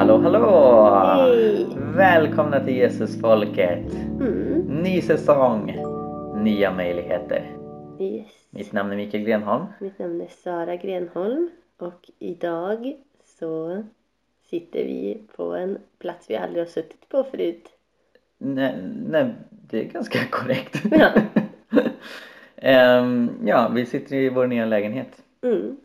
[0.00, 0.90] hallå, hallå!
[1.04, 1.66] Hej!
[1.76, 3.92] Välkomna till Jesusfolket!
[4.20, 4.60] Mm.
[4.60, 5.76] Ny säsong,
[6.44, 7.56] nya möjligheter.
[7.98, 8.26] Yes.
[8.50, 9.66] Mitt namn är Mikael Grenholm.
[9.80, 12.96] Mitt namn är Sara Grenholm och idag
[13.38, 13.82] så
[14.50, 17.68] sitter vi på en plats vi aldrig har suttit på förut.
[18.38, 18.74] Nej,
[19.06, 20.82] nej det är ganska korrekt.
[20.90, 21.10] Ja.
[22.62, 25.22] Ehm, ja, vi sitter i vår nya lägenhet.
[25.42, 25.76] Mm.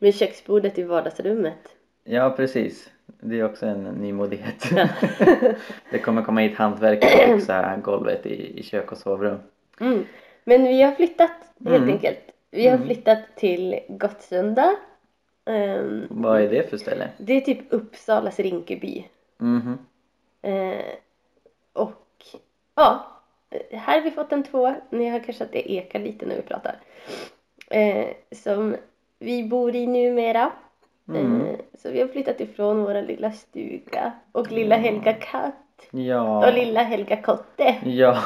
[0.00, 1.68] Med köksbordet i vardagsrummet.
[2.04, 2.90] Ja, precis.
[3.20, 4.64] Det är också en nymodighet.
[5.90, 9.38] Det kommer komma hit hantverkare och fixa golvet i, i kök och sovrum.
[9.80, 10.04] Mm.
[10.44, 11.30] Men vi har flyttat
[11.64, 11.88] helt Mm.
[11.88, 12.18] enkelt.
[12.50, 12.86] Vi har Mm.
[12.86, 14.76] flyttat till Gottsunda.
[15.44, 17.08] Ehm, Vad är det för ställe?
[17.18, 19.04] det är typ Uppsalas Rinkeby.
[19.38, 19.78] Mhm.
[20.42, 20.84] Eh,
[21.72, 22.06] och
[22.74, 23.06] ja,
[23.72, 24.76] här har vi fått en tvåa.
[24.90, 26.76] Ni hör kanske att det ekar lite när vi pratar.
[27.70, 28.76] Eh, som
[29.18, 30.52] vi bor i numera.
[31.08, 31.40] Mm.
[31.46, 35.54] Eh, så vi har flyttat ifrån vår lilla stuga och lilla Helga katt
[35.90, 36.46] Ja.
[36.48, 37.76] och lilla Helga kotte.
[37.84, 38.22] Ja.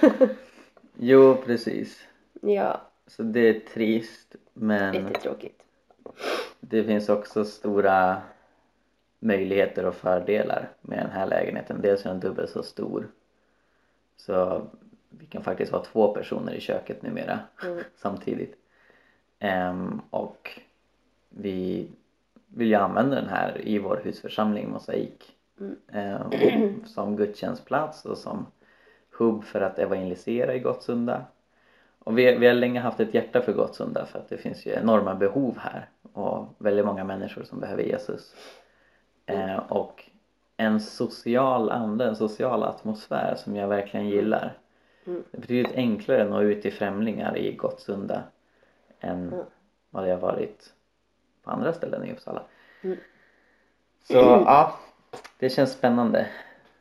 [0.98, 2.06] jo, precis.
[2.42, 5.62] Ja, Så det är trist men jättetråkigt.
[6.60, 8.22] det finns också stora
[9.18, 11.80] möjligheter och fördelar med den här lägenheten.
[11.80, 13.08] Dels är den dubbelt så stor.
[14.16, 14.62] Så
[15.10, 17.78] vi kan faktiskt vara två personer i köket numera Mm.
[17.96, 18.54] samtidigt.
[19.38, 20.60] Ehm, och
[21.30, 21.88] vi
[22.46, 25.76] vill ju använda den här i vår husförsamling Mosaik Mm.
[25.92, 28.46] ehm, som gudstjänstplats och som
[29.18, 31.24] hubb för att evangelisera i Gottsunda.
[31.98, 34.70] Och vi, vi har länge haft ett hjärta för Gottsunda för att det finns ju
[34.70, 38.34] enorma behov här och väldigt många människor som behöver Jesus.
[39.26, 40.04] Eh, och
[40.56, 44.58] en social ande, en social atmosfär som jag verkligen gillar.
[45.06, 45.22] Mm.
[45.30, 48.22] Det är betydligt enklare att nå ut till främlingar i Gottsunda
[49.00, 49.44] än Mm.
[49.90, 50.72] vad det har varit
[51.44, 52.42] på andra ställen i Uppsala.
[52.82, 52.98] Mm.
[54.02, 54.78] Så ja,
[55.38, 56.26] det känns spännande.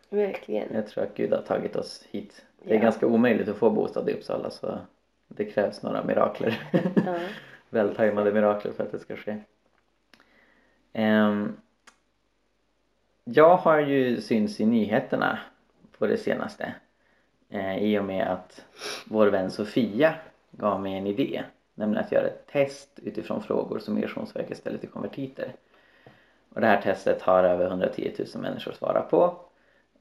[0.10, 0.74] Verkligen.
[0.74, 2.46] Jag tror att Gud har tagit oss hit.
[2.64, 2.82] Det är Ja.
[2.82, 4.80] ganska omöjligt att få bostad i Uppsala så
[5.28, 6.70] det krävs några mirakler.
[7.06, 7.16] Ja.
[7.70, 9.38] Vältajmade mirakler för att det ska ske.
[10.94, 11.58] Ehm,
[13.24, 15.40] jag har ju synts i nyheterna
[15.98, 16.74] på det senaste
[17.50, 18.66] eh, i och med att
[19.06, 20.16] vår vän Sofia
[20.52, 21.44] gav mig en idé
[21.80, 25.54] nämligen att göra ett test utifrån frågor som Migrationsverket ställer till konvertiter.
[26.50, 29.36] Och det här testet har över 110 000 människor svarat på.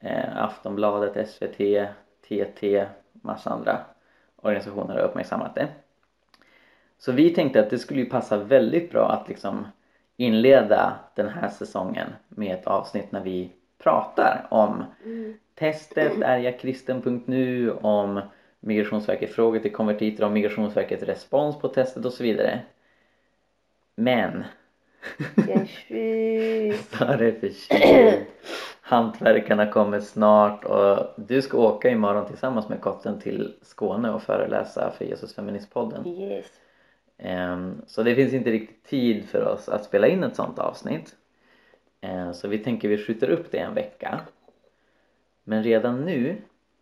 [0.00, 1.88] Eh, Aftonbladet, SVT,
[2.28, 3.78] TT, massa andra
[4.36, 5.68] organisationer har uppmärksammat det.
[6.98, 9.66] Så vi tänkte att det skulle ju passa väldigt bra att liksom
[10.16, 15.34] inleda den här säsongen med ett avsnitt när vi pratar om Mm.
[15.54, 18.20] testet ärjagkristen.nu, om
[18.60, 22.60] Migrationsverket frågor till konvertiter, om Migrationsverkets respons på testet och så vidare.
[23.94, 24.44] Men
[25.34, 25.66] det
[27.40, 28.24] förkyld.
[28.80, 34.90] Hantverkarna kommer snart och du ska åka imorgon tillsammans med kotten till Skåne och föreläsa
[34.90, 36.06] för Jesus Feministpodden.
[36.06, 36.46] Yes.
[37.18, 41.16] Ehm, Så det finns inte riktigt tid för oss att spela in ett sånt avsnitt.
[42.00, 44.20] Ehm, Så vi tänker vi skjuter upp det en vecka.
[45.44, 46.36] Men redan nu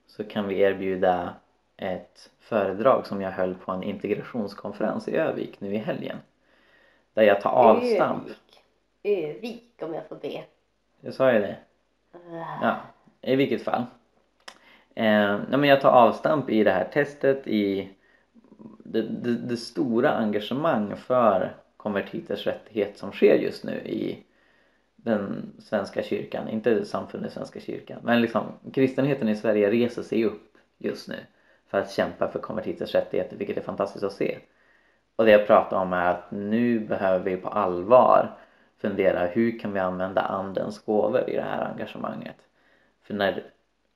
[0.07, 1.35] så kan vi erbjuda
[1.77, 6.17] ett föredrag som jag höll på en integrationskonferens i Övik nu i helgen.
[7.15, 8.25] Där jag tar avstamp.
[8.25, 8.63] Övik.
[9.03, 10.45] Övik om jag får be.
[11.01, 11.57] Jag sa ju det.
[12.13, 12.19] Ah.
[12.63, 12.77] Ja,
[13.21, 13.85] i vilket fall.
[14.95, 17.89] Eh, men jag tar avstamp i det här testet i
[18.85, 24.25] det, det, det stora engagemang för konvertiters rättighet som sker just nu i
[24.97, 30.59] den svenska kyrkan, inte samfundet Svenska kyrkan, men liksom kristenheten i Sverige reser sig upp
[30.79, 31.17] just nu
[31.69, 34.39] för att kämpa för konvertiters rättigheter, vilket är fantastiskt att se.
[35.17, 38.37] Och det jag pratar om är att nu behöver vi på allvar
[38.79, 42.37] fundera hur kan vi använda andens gåvor i det här engagemanget.
[43.03, 43.45] För när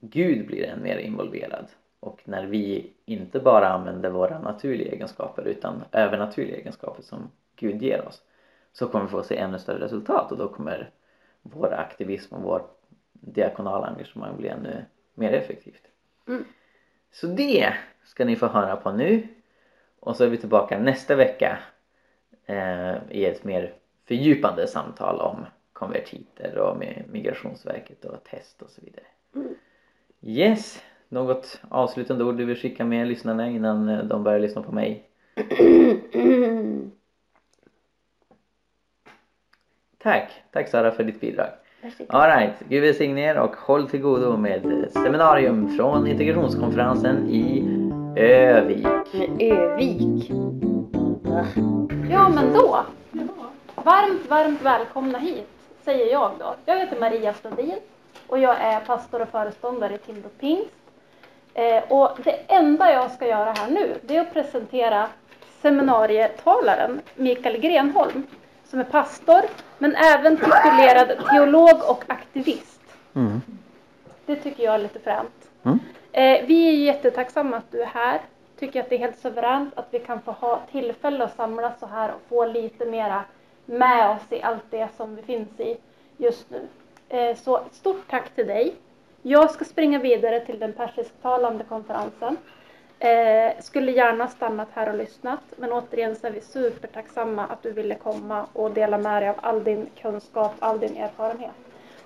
[0.00, 1.66] Gud blir än mer involverad
[2.00, 8.08] och när vi inte bara använder våra naturliga egenskaper utan övernaturliga egenskaper som Gud ger
[8.08, 8.22] oss
[8.72, 10.90] så kommer vi få se ännu större resultat och då kommer
[11.42, 12.80] vår aktivism och vårt
[13.12, 14.84] diakonala engagemang bli ännu
[15.14, 15.82] mer effektivt.
[16.28, 16.44] Mm.
[17.12, 17.74] Så det
[18.04, 19.28] ska ni få höra på nu
[20.00, 21.58] och så är vi tillbaka nästa vecka
[22.46, 23.74] eh, i ett mer
[24.08, 29.04] fördjupande samtal om konvertiter och med Migrationsverket och test och så vidare.
[29.34, 29.54] Mm.
[30.22, 34.72] Yes, något avslutande ord du vill skicka med lyssnarna innan eh, de börjar lyssna på
[34.72, 35.04] mig?
[40.02, 41.48] Tack, tack Sara för ditt bidrag.
[42.08, 47.64] Alright, Gud välsigne er och håll till godo med seminarium från integrationskonferensen i
[48.16, 48.86] Övik.
[49.40, 50.30] Övik.
[52.10, 52.84] Ja, men då.
[53.74, 55.48] Varmt, varmt välkomna hit
[55.84, 56.54] säger jag då.
[56.64, 57.78] Jag heter Maria Flodin
[58.26, 60.70] och jag är pastor och föreståndare i Timrå Pingst.
[61.54, 65.08] Eh, och det enda jag ska göra här nu, det är att presentera
[65.62, 68.22] seminarietalaren Mikael Grenholm,
[68.70, 69.42] som är pastor,
[69.78, 72.80] men även titulerad teolog och aktivist.
[73.14, 73.42] Mm.
[74.26, 75.50] Det tycker jag är lite fränt.
[75.62, 75.78] Mm.
[76.12, 78.20] Eh, vi är jättetacksamma att du är här.
[78.58, 81.86] Tycker att det är helt suveränt att vi kan få ha tillfälle att samlas så
[81.86, 83.24] här och få lite mera
[83.64, 85.76] med oss i allt det som vi finns i
[86.16, 86.68] just nu.
[87.08, 88.74] Eh, så stort tack till dig.
[89.22, 92.36] Jag ska springa vidare till den persisktalande konferensen.
[93.02, 97.72] Eh, skulle gärna stannat här och lyssnat, men återigen så är vi supertacksamma att du
[97.72, 101.50] ville komma och dela med dig av all din kunskap, all din erfarenhet.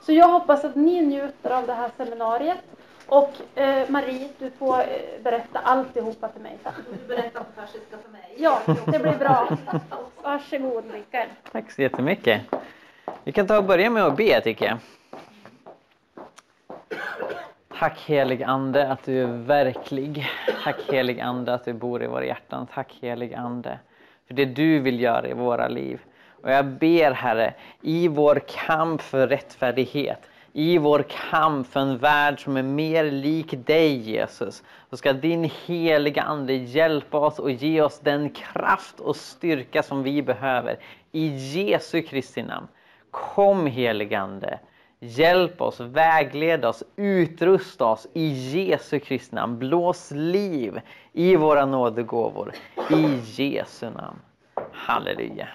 [0.01, 2.59] Så jag hoppas att ni njuter av det här seminariet.
[3.07, 4.87] Och eh, Marie, du får eh,
[5.23, 6.73] berätta alltihopa till mig sen.
[7.03, 8.35] Du berättar på persiska för mig.
[8.37, 9.49] Ja, det blir bra.
[10.23, 11.29] Varsågod Mikael.
[11.53, 12.41] Tack så jättemycket.
[13.25, 14.79] Vi kan ta och börja med att be tycker jag.
[17.79, 20.27] Tack helig Ande att du är verklig.
[20.65, 22.67] Tack helig Ande att du bor i våra hjärtan.
[22.75, 23.79] Tack helig Ande
[24.27, 26.01] för det du vill göra i våra liv.
[26.43, 32.45] Och jag ber Herre, i vår kamp för rättfärdighet, i vår kamp för en värld
[32.45, 37.83] som är mer lik dig Jesus, så ska din heliga Ande hjälpa oss och ge
[37.83, 40.79] oss den kraft och styrka som vi behöver.
[41.13, 42.69] I Jesu Kristi namn.
[43.11, 44.47] Kom heligande.
[44.47, 44.59] Ande.
[45.07, 49.59] Hjälp oss, vägled oss, utrusta oss i Jesu Kristi namn.
[49.59, 50.81] Blås liv
[51.13, 52.53] i våra nådegåvor
[52.91, 54.19] i Jesu namn.
[54.73, 55.49] Halleluja.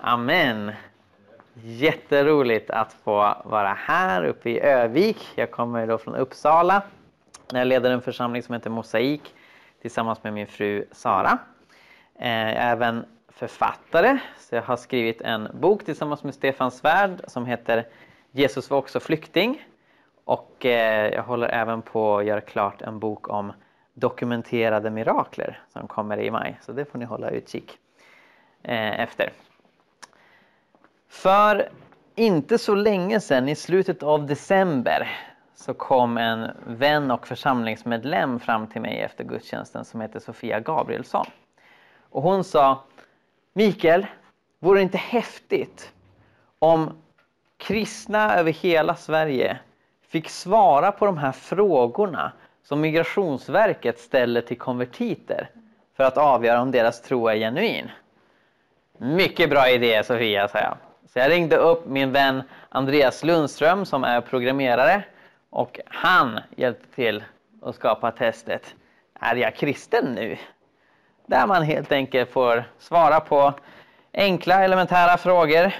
[0.00, 0.72] Amen.
[1.54, 5.28] Jätteroligt att få vara här uppe i Övik.
[5.34, 6.82] Jag kommer då från Uppsala.
[7.52, 9.34] Jag leder en församling som heter Mosaik
[9.82, 11.38] tillsammans med min fru Sara.
[12.18, 17.20] Eh, jag är även författare, så jag har skrivit en bok tillsammans med Stefan Svärd
[17.26, 17.86] som heter
[18.36, 19.66] Jesus var också flykting.
[20.24, 23.52] Och eh, jag håller även på att göra klart en bok om
[23.94, 26.58] dokumenterade mirakler som kommer i maj.
[26.62, 27.78] Så det får ni hålla utkik
[28.62, 29.32] eh, efter.
[31.08, 31.68] För
[32.14, 35.08] inte så länge sedan, i slutet av december,
[35.54, 41.26] så kom en vän och församlingsmedlem fram till mig efter gudstjänsten som heter Sofia Gabrielsson.
[42.10, 42.82] Och hon sa
[43.52, 44.06] Mikael,
[44.58, 45.92] vore det inte häftigt
[46.58, 47.02] om
[47.58, 49.58] kristna över hela Sverige
[50.08, 52.32] fick svara på de här frågorna
[52.62, 55.50] som Migrationsverket ställer till konvertiter
[55.96, 57.90] för att avgöra om deras tro är genuin.
[58.98, 60.76] Mycket bra idé Sofia, sa jag.
[61.12, 65.02] Så jag ringde upp min vän Andreas Lundström som är programmerare
[65.50, 67.24] och han hjälpte till
[67.62, 68.74] att skapa testet
[69.20, 70.36] Är jag kristen nu?
[71.26, 73.54] Där man helt enkelt får svara på
[74.12, 75.72] enkla elementära frågor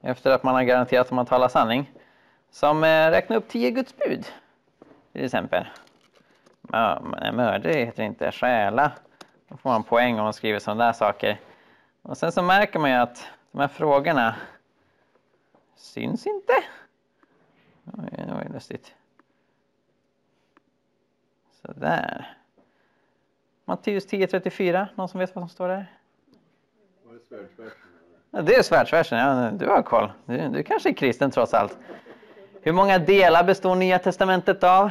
[0.00, 1.92] efter att man har garanterat att man talar sanning.
[2.50, 4.26] Som räknar räkna upp tio Guds bud.
[5.12, 5.66] Till exempel.
[6.62, 8.92] Mö- heter det inte stjäla.
[9.48, 11.40] Då får man poäng om man skriver sådana där saker.
[12.02, 14.36] Och sen så märker man ju att de här frågorna
[15.76, 16.52] syns inte.
[17.84, 18.94] Oj, det var ju lustigt.
[21.62, 22.36] Sådär.
[23.64, 25.86] Matteus 10.34, någon som vet vad som står där?
[27.04, 27.70] Ja, det
[28.30, 30.12] det är svärdsversen, ja, du har koll.
[30.24, 31.78] Du, du kanske är kristen trots allt.
[32.62, 34.90] Hur många delar består Nya Testamentet av?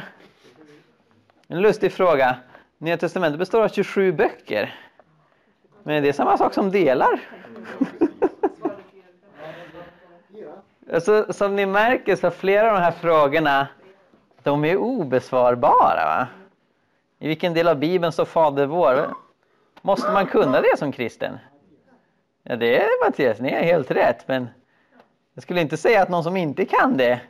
[1.48, 2.36] En lustig fråga.
[2.78, 4.74] Nya Testamentet består av 27 böcker.
[5.82, 7.20] Men det är samma sak som delar.
[10.92, 13.68] alltså, som ni märker så flera av de här frågorna
[14.42, 16.04] de är obesvarbara.
[16.04, 16.26] Va?
[17.18, 19.14] I vilken del av Bibeln står Fader vår?
[19.82, 21.38] Måste man kunna det som kristen?
[22.42, 24.28] Ja, det är Mattias, ni är helt rätt.
[24.28, 24.48] Men
[25.34, 27.20] jag skulle inte säga att någon som inte kan det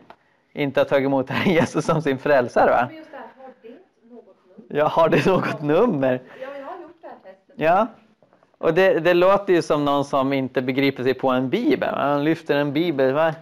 [0.52, 2.70] inte har tagit emot Herren Jesus som sin frälsare.
[2.70, 2.86] Va?
[2.86, 3.66] Men just det här, har det
[4.10, 4.78] något nummer?
[4.78, 6.22] Ja, har det något nummer?
[6.40, 7.54] Ja, jag har gjort det här testet.
[7.56, 7.86] Ja.
[8.58, 11.94] Och det, det låter ju som någon som inte begriper sig på en bibel.
[11.94, 13.12] Han lyfter en bibel.
[13.12, 13.34] Va?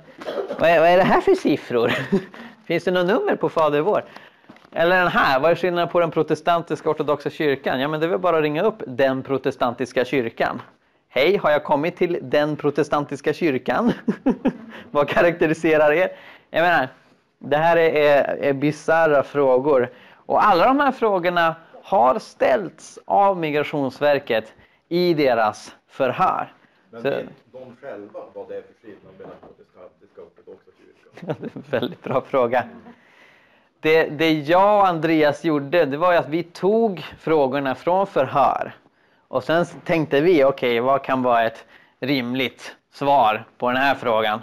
[0.58, 1.92] Vad, är, vad är det här för siffror?
[2.66, 4.04] Finns det något nummer på Fader vår?
[4.72, 7.80] Eller den här, vad är skillnaden på den protestantiska ortodoxa kyrkan?
[7.80, 10.62] Ja men det är väl bara att ringa upp den protestantiska kyrkan.
[11.10, 13.92] Hej, har jag kommit till den protestantiska kyrkan?
[14.90, 16.10] vad karaktäriserar er?
[16.50, 16.88] Jag menar,
[17.38, 19.90] det här är, är, är bisarra frågor.
[20.14, 24.52] Och alla de här frågorna har ställts av Migrationsverket
[24.88, 26.52] i deras förhör.
[26.90, 31.62] Men vet de själva vad det är för skillnad mellan protestantiska och ortodoxa kyrkan?
[31.70, 32.64] Väldigt bra fråga.
[33.80, 38.74] Det, det jag och Andreas gjorde, det var att vi tog frågorna från förhör.
[39.28, 41.64] Och sen tänkte vi, okej, vad kan vara ett
[42.00, 44.40] rimligt svar på den här frågan?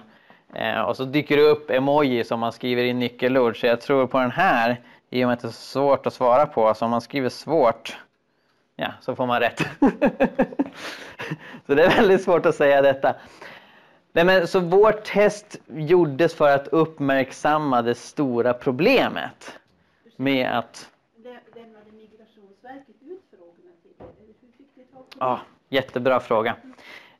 [0.53, 3.59] Eh, och så dyker det upp emoji som man skriver i nyckelord.
[3.59, 6.13] Så jag tror på den här, i och med att det är så svårt att
[6.13, 6.73] svara på.
[6.73, 7.97] Så om man skriver svårt,
[8.75, 9.59] ja, så får man rätt.
[11.67, 13.15] så det är väldigt svårt att säga detta.
[14.11, 19.59] Nej, men, så vårt test gjordes för att uppmärksamma det stora problemet
[20.15, 20.89] med att
[21.55, 24.05] Lämnade Migrationsverket ut frågorna till er?
[24.21, 24.84] Eller hur fick ni tag på
[25.19, 26.55] Ja, jättebra fråga.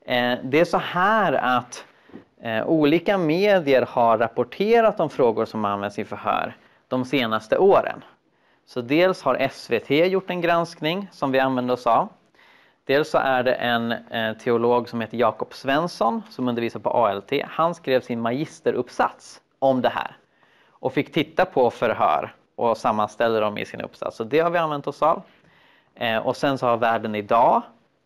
[0.01, 1.85] Eh, det är så här att
[2.41, 6.55] eh, olika medier har rapporterat om frågor som används i förhör
[6.87, 8.03] de senaste åren.
[8.65, 12.09] Så dels har SVT gjort en granskning som vi använder oss av.
[12.85, 17.31] Dels så är det en eh, teolog som heter Jakob Svensson som undervisar på ALT.
[17.43, 20.17] Han skrev sin magisteruppsats om det här
[20.69, 24.17] och fick titta på förhör och sammanställa dem i sin uppsats.
[24.17, 25.21] Så det har vi använt oss av.
[25.95, 27.61] Eh, och sen så har Världen idag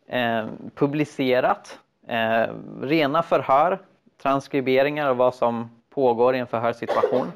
[0.08, 2.48] eh, publicerat eh,
[2.81, 3.79] rena förhör,
[4.22, 7.31] transkriberingar av vad som pågår i en förhörssituation.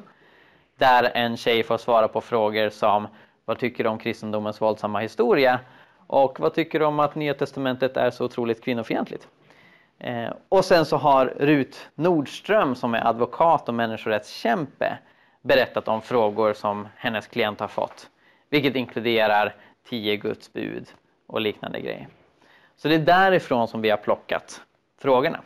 [0.78, 3.08] Där en tjej får svara på frågor som
[3.44, 5.60] vad tycker du om kristendomens våldsamma historia?
[6.06, 9.28] Och vad tycker du om att Nya Testamentet är så otroligt kvinnofientligt?
[9.98, 14.98] Eh, och sen så har Rut Nordström som är advokat och människorättskämpe
[15.42, 18.10] berättat om frågor som hennes klient har fått.
[18.50, 19.54] Vilket inkluderar
[19.88, 20.86] tio Guds bud
[21.26, 22.08] och liknande grejer.
[22.76, 24.60] Så det är därifrån som vi har plockat
[24.98, 25.40] frågorna.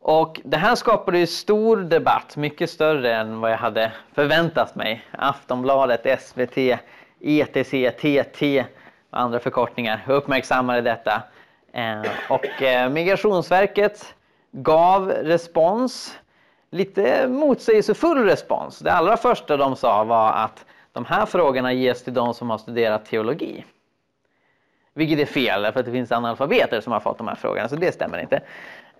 [0.00, 5.04] Och det här skapade ju stor debatt, mycket större än vad jag hade förväntat mig.
[5.10, 6.78] Aftonbladet, SVT,
[7.20, 8.64] ETC, TT
[9.10, 11.22] och andra förkortningar uppmärksammade detta.
[11.72, 14.14] Eh, och eh, Migrationsverket
[14.50, 16.18] gav respons,
[16.70, 18.78] lite motsägelsefull respons.
[18.78, 20.64] Det allra första de sa var att
[20.96, 23.64] de här frågorna ges till de som har studerat teologi.
[24.94, 27.92] Vilket är fel, för det finns analfabeter som har fått de här frågorna, så det
[27.92, 28.40] stämmer inte.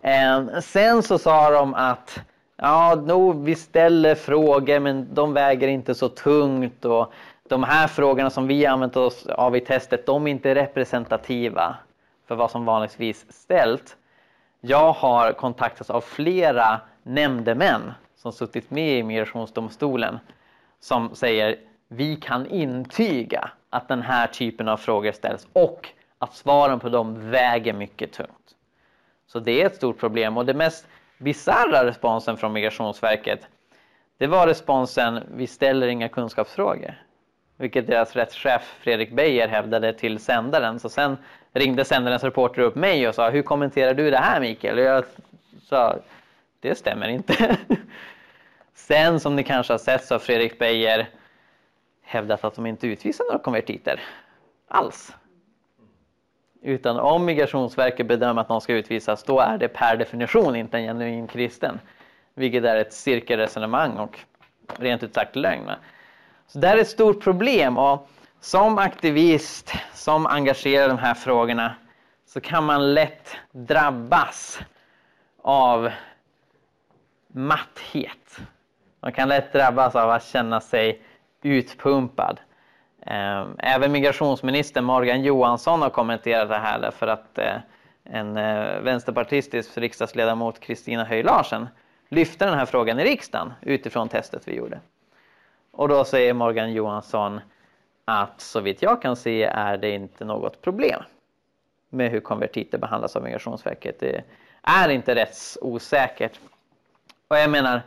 [0.02, 2.20] Ehm, sen så sa de att
[2.56, 7.12] ja, no, vi ställer frågor men de väger inte så tungt och
[7.48, 11.76] de här frågorna som vi använt oss av i testet, de är inte representativa
[12.28, 13.96] för vad som vanligtvis ställt.
[14.60, 20.18] Jag har kontaktats av flera nämndemän som suttit med i Migrationsdomstolen
[20.80, 21.56] som säger
[21.88, 25.88] vi kan intyga att den här typen av frågor ställs och
[26.18, 28.54] att svaren på dem väger mycket tungt.
[29.26, 30.86] Så det är ett stort problem och det mest
[31.18, 33.48] bisarra responsen från Migrationsverket
[34.18, 37.02] det var responsen vi ställer inga kunskapsfrågor.
[37.56, 40.80] Vilket deras rättschef Fredrik Beijer hävdade till sändaren.
[40.80, 41.16] Så sen
[41.52, 44.78] ringde sändarens reporter upp mig och sa hur kommenterar du det här Mikael?
[44.78, 45.04] Och jag
[45.62, 45.98] sa
[46.60, 47.56] det stämmer inte.
[48.74, 51.08] Sen som ni kanske har sett så har Fredrik Beijer
[52.06, 54.00] hävdat att de inte utvisar några konvertiter
[54.68, 55.16] alls.
[56.62, 60.84] Utan om Migrationsverket bedömer att någon ska utvisas då är det per definition inte en
[60.84, 61.80] genuin kristen.
[62.34, 64.18] Vilket är ett cirkelresonemang och
[64.78, 65.70] rent ut sagt lögn.
[66.46, 68.08] Så det här är ett stort problem och
[68.40, 71.74] som aktivist som engagerar i de här frågorna
[72.26, 74.60] så kan man lätt drabbas
[75.42, 75.90] av
[77.28, 78.38] matthet.
[79.00, 81.02] Man kan lätt drabbas av att känna sig
[81.46, 82.40] utpumpad.
[83.06, 87.56] Ehm, även migrationsminister Morgan Johansson har kommenterat det här därför att eh,
[88.04, 91.68] en eh, vänsterpartistisk riksdagsledamot Kristina Höj Larsen
[92.08, 94.80] lyfte den här frågan i riksdagen utifrån testet vi gjorde.
[95.70, 97.40] Och då säger Morgan Johansson
[98.04, 101.02] att så vitt jag kan se är det inte något problem
[101.90, 104.00] med hur konvertiter behandlas av Migrationsverket.
[104.00, 104.24] Det
[104.62, 106.40] är inte rättsosäkert.
[107.28, 107.82] Och jag menar,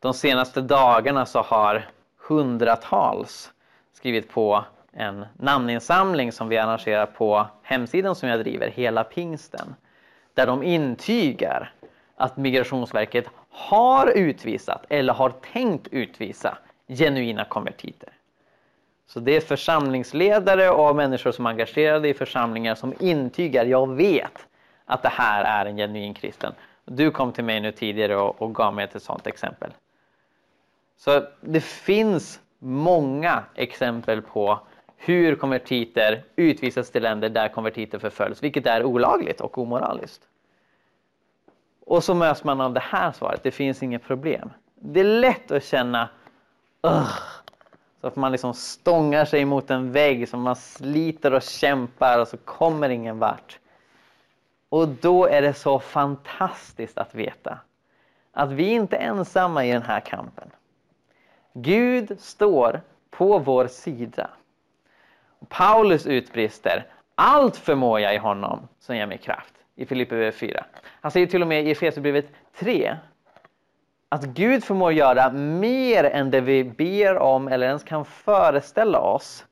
[0.00, 1.88] de senaste dagarna så har
[2.28, 3.52] hundratals
[3.92, 9.74] skrivit på en namninsamling som vi arrangerar på hemsidan som jag driver, Hela Pingsten.
[10.34, 11.72] Där de intygar
[12.16, 18.08] att Migrationsverket har utvisat eller har tänkt utvisa genuina konvertiter.
[19.06, 24.46] Så det är församlingsledare och människor som är engagerade i församlingar som intygar, jag vet
[24.84, 26.52] att det här är en genuin kristen.
[26.84, 29.70] Du kom till mig nu tidigare och, och gav mig ett sådant exempel.
[30.96, 34.60] Så det finns många exempel på
[34.96, 40.22] hur konvertiter utvisas till länder där konvertiter förföljs, vilket är olagligt och omoraliskt.
[41.86, 44.50] Och så möts man av det här svaret, det finns inget problem.
[44.74, 46.08] Det är lätt att känna
[46.82, 47.18] Ugh.
[48.00, 52.28] så att man liksom stångar sig mot en vägg som man sliter och kämpar och
[52.28, 53.58] så kommer ingen vart.
[54.68, 57.58] Och då är det så fantastiskt att veta
[58.32, 60.50] att vi inte är ensamma i den här kampen.
[61.58, 64.30] Gud står på vår sida.
[65.48, 70.64] Paulus utbrister allt förmår jag i honom som ger mig kraft i Filipperbrevet 4.
[71.00, 72.26] Han säger till och med i Efesierbrevet
[72.58, 72.96] 3
[74.08, 79.44] att Gud förmår göra mer än det vi ber om eller ens kan föreställa oss.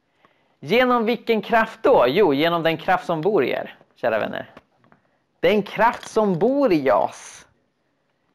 [0.61, 2.05] Genom vilken kraft då?
[2.09, 4.51] Jo, genom den kraft som bor i er, kära vänner.
[5.41, 7.47] Den kraft som bor i oss.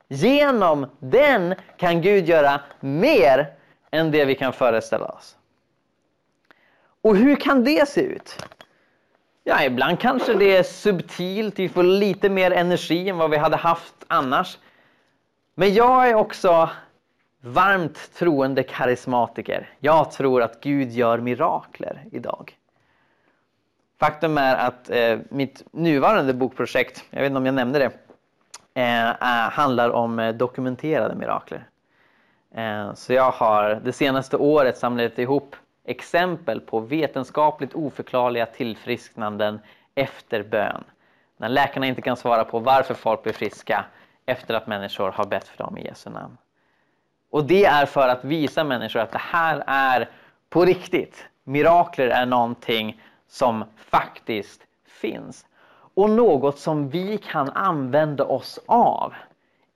[0.07, 3.58] Genom den kan Gud göra mer
[3.91, 5.37] än det vi kan föreställa oss.
[7.01, 8.45] Och hur kan det se ut?
[9.43, 13.57] Ja, ibland kanske det är subtilt, vi får lite mer energi än vad vi hade
[13.57, 14.57] haft annars.
[15.55, 16.69] Men jag är också
[17.41, 19.69] varmt troende karismatiker.
[19.79, 22.57] Jag tror att Gud gör mirakler idag.
[23.99, 27.91] Faktum är att eh, mitt nuvarande bokprojekt, jag vet inte om jag nämnde det,
[28.81, 31.68] eh, eh handlar om eh, dokumenterade mirakler.
[32.55, 39.59] Eh, så jag har det senaste året samlat ihop exempel på vetenskapligt oförklarliga tillfrisknanden
[39.95, 40.83] efter bön.
[41.37, 43.85] När läkarna inte kan svara på varför folk blir friska
[44.25, 46.37] efter att människor har bett för dem i Jesu namn.
[47.31, 50.09] Och det är för att visa människor att det här är
[50.49, 51.25] på riktigt.
[51.43, 55.45] Mirakler är någonting som faktiskt finns.
[55.93, 59.13] Och något som vi kan använda oss av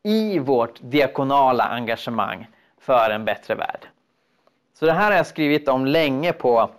[0.04, 2.48] i vårt diakonala engagemang
[2.84, 3.88] för en bättre värld.
[4.74, 6.70] Så det här har jag skrivit om länge på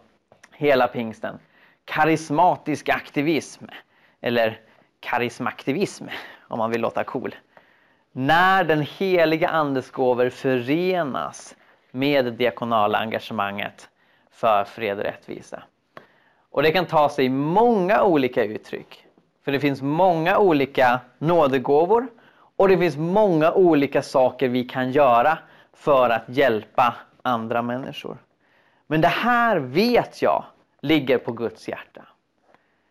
[0.53, 1.39] hela pingsten.
[1.85, 3.65] Karismatisk aktivism,
[4.21, 4.61] eller
[5.01, 6.05] karismaktivism
[6.49, 7.35] om man vill låta cool.
[8.13, 11.57] När den heliga andes gåvor förenas
[11.91, 13.89] med det diakonala engagemanget
[14.31, 15.63] för fred och rättvisa.
[16.51, 19.07] Och det kan ta sig många olika uttryck.
[19.45, 22.07] För det finns många olika nådegåvor
[22.57, 25.39] och det finns många olika saker vi kan göra
[25.75, 28.17] för att hjälpa andra människor.
[28.87, 30.45] Men det här vet jag
[30.81, 32.05] ligger på Guds hjärta.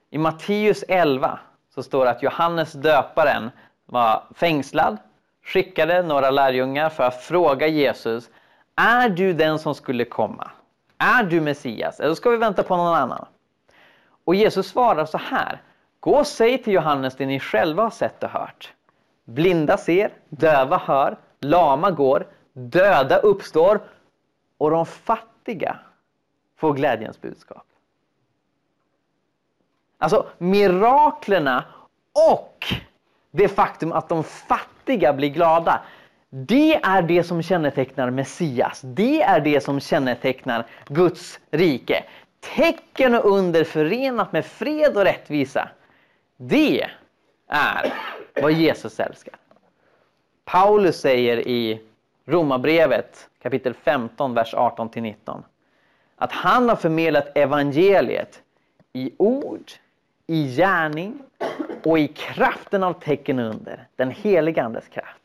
[0.09, 1.39] I Matteus 11
[1.75, 3.51] så står det att Johannes döparen
[3.85, 4.97] var fängslad,
[5.43, 8.29] skickade några lärjungar för att fråga Jesus,
[8.75, 10.51] är du den som skulle komma?
[10.97, 11.99] Är du Messias?
[11.99, 13.25] Eller ska vi vänta på någon annan?
[14.25, 15.61] Och Jesus svarar så här,
[15.99, 18.73] gå och säg till Johannes det ni själva har sett och hört.
[19.25, 23.79] Blinda ser, döva hör, lama går, döda uppstår
[24.57, 25.79] och de fattiga
[26.57, 27.65] får glädjens budskap.
[29.97, 31.65] Alltså miraklerna
[32.29, 32.65] och
[33.31, 35.83] det faktum att de fattiga blir glada.
[36.29, 38.81] Det är det som kännetecknar Messias.
[38.83, 42.03] Det är det som kännetecknar Guds rike.
[42.55, 45.69] Tecken och under förenat med fred och rättvisa.
[46.37, 46.87] Det
[47.47, 47.93] är
[48.41, 49.35] vad Jesus älskar.
[50.45, 51.81] Paulus säger i
[52.25, 55.43] Romarbrevet kapitel 15, vers 18-19
[56.15, 58.41] att han har förmedlat evangeliet
[58.93, 59.71] i ord,
[60.27, 61.19] i gärning
[61.83, 65.19] och i kraften av tecken under, den heliga Andes kraft.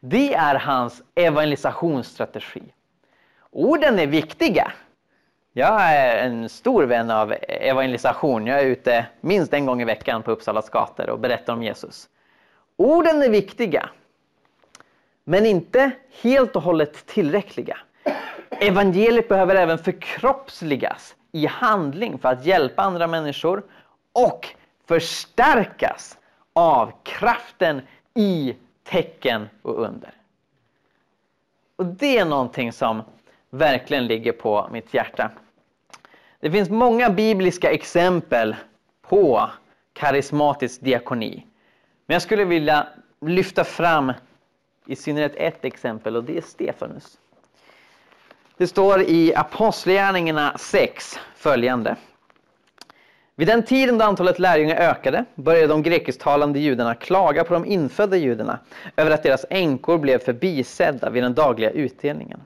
[0.00, 2.62] Det är hans evangelisationsstrategi.
[3.50, 4.72] Orden är viktiga.
[5.52, 8.46] Jag är en stor vän av evangelisation.
[8.46, 12.08] Jag är ute minst en gång i veckan på Uppsalas gator och berättar om Jesus.
[12.76, 13.90] Orden är viktiga,
[15.28, 15.90] men inte
[16.22, 17.78] helt och hållet tillräckliga.
[18.50, 23.62] Evangeliet behöver även förkroppsligas i handling för att hjälpa andra människor
[24.12, 24.48] och
[24.86, 26.18] förstärkas
[26.52, 27.82] av kraften
[28.14, 30.10] i tecken och under.
[31.76, 33.02] Och det är någonting som
[33.50, 35.30] verkligen ligger på mitt hjärta.
[36.40, 38.56] Det finns många bibliska exempel
[39.02, 39.50] på
[39.92, 41.46] karismatisk diakoni.
[42.06, 42.86] Men jag skulle vilja
[43.20, 44.12] lyfta fram
[44.88, 47.18] i synnerhet ett exempel och det är Stefanus.
[48.56, 51.96] Det står i Apostlagärningarna 6 följande.
[53.34, 58.16] Vid den tiden då antalet lärjungar ökade började de grekisktalande judarna klaga på de infödda
[58.16, 58.58] judarna
[58.96, 62.40] över att deras änkor blev förbisedda vid den dagliga utdelningen.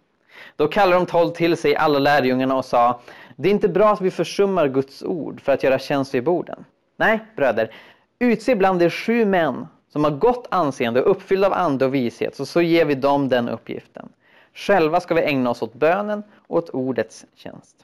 [0.57, 3.01] Då kallade de tolv till sig alla lärjungarna och sa
[3.37, 6.65] Det är inte bra att vi försummar Guds ord för att göra tjänst vid borden.
[6.97, 7.75] Nej, bröder,
[8.19, 12.37] utse bland er sju män som har gott anseende och uppfyllda av ande och vishet,
[12.37, 14.09] så, så ger vi dem den uppgiften.
[14.55, 17.77] Själva ska vi ägna oss åt bönen och åt ordets tjänst.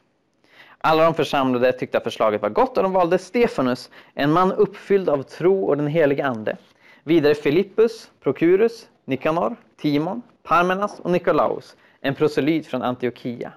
[0.79, 5.09] Alla de församlade tyckte att förslaget var gott och de valde Stefanus, en man uppfylld
[5.09, 6.57] av tro och den helige ande.
[7.03, 13.53] Vidare Filippus, Prokurus, Nikanor, Timon, Parmenas och Nikolaus, en proselyt från Antiochia.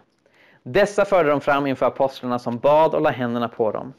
[0.63, 3.93] Dessa förde de fram inför apostlarna som bad och la händerna på dem.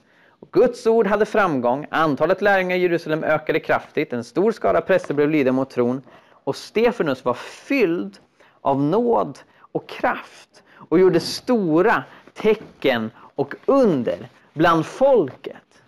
[0.50, 5.30] Guds ord hade framgång, antalet lärjungar i Jerusalem ökade kraftigt, en stor skara präster blev
[5.30, 6.02] lydiga mot tron
[6.44, 8.18] och Stefanus var fylld
[8.60, 15.82] av nåd och kraft och gjorde stora tecken och under bland folket.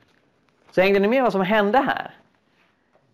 [0.71, 2.15] Så hängde ni med vad som hände här?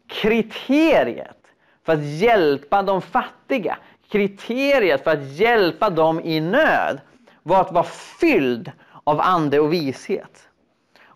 [0.06, 1.46] Kriteriet
[1.82, 3.78] för att hjälpa de fattiga
[4.10, 7.00] kriteriet för att hjälpa dem i nöd
[7.42, 7.84] var att vara
[8.20, 8.72] fylld
[9.04, 10.49] av ande och vishet.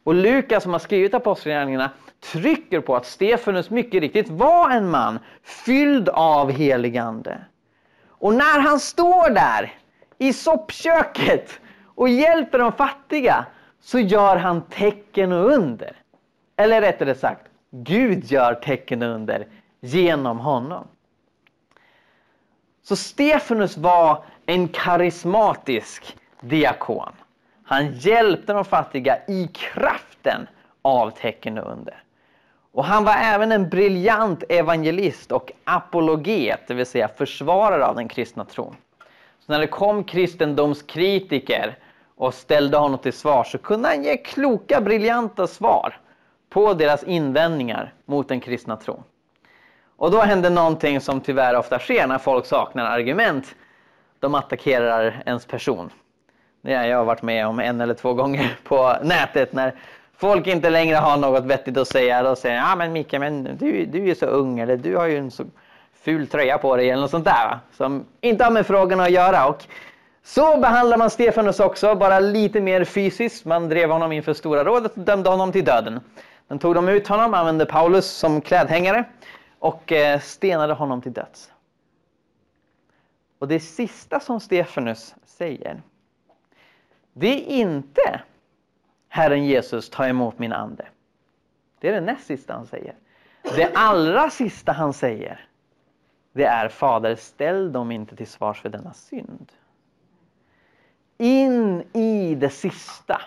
[0.04, 1.90] Och Lukas som har skrivit Apostlagärningarna
[2.20, 7.44] trycker på att Stefanus mycket riktigt var en man fylld av helig ande.
[8.08, 9.72] Och när han står där
[10.18, 13.46] i soppköket och hjälper de fattiga
[13.80, 15.96] så gör han tecken och under.
[16.56, 19.46] Eller rättare sagt, Gud gör tecken och under
[19.80, 20.88] genom honom.
[22.82, 27.12] Så Stefanus var en karismatisk diakon.
[27.64, 30.46] Han hjälpte de fattiga i kraften
[30.82, 32.02] av tecken och under.
[32.72, 38.08] Och han var även en briljant evangelist och apologet, det vill säga försvarare av den
[38.08, 38.76] kristna tron.
[39.46, 41.78] Så när det kom kristendomskritiker
[42.16, 46.00] och ställde honom till svar så kunde han ge kloka, briljanta svar
[46.50, 49.02] på deras invändningar mot den kristna tron.
[49.96, 53.54] Och då hände någonting som tyvärr ofta sker när folk saknar argument.
[54.20, 55.90] De attackerar ens person.
[56.64, 59.72] Det har jag varit med om en eller två gånger på nätet när
[60.16, 62.22] folk inte längre har något vettigt att säga.
[62.22, 65.06] Då säger ja men Mikael, men du, du är ju så ung eller du har
[65.06, 65.44] ju en så
[65.94, 67.48] ful tröja på dig eller något sånt där.
[67.48, 67.60] Va?
[67.76, 69.46] Som inte har med frågorna att göra.
[69.48, 69.64] Och
[70.22, 73.44] så behandlar man Stefanus också, bara lite mer fysiskt.
[73.44, 76.00] Man drev honom inför Stora rådet och dömde honom till döden.
[76.48, 79.04] Sen tog de ut honom, använde Paulus som klädhängare
[79.58, 81.50] och eh, stenade honom till döds.
[83.38, 85.82] Och det sista som Stefanus säger,
[87.14, 88.20] det är inte
[89.08, 90.86] Herren Jesus, ta emot min ande.
[91.78, 92.94] Det är det näst sista han säger.
[93.42, 95.46] Det allra sista han säger,
[96.32, 99.52] det är Fader, ställ dem inte till svars för denna synd.
[101.18, 103.20] In i det sista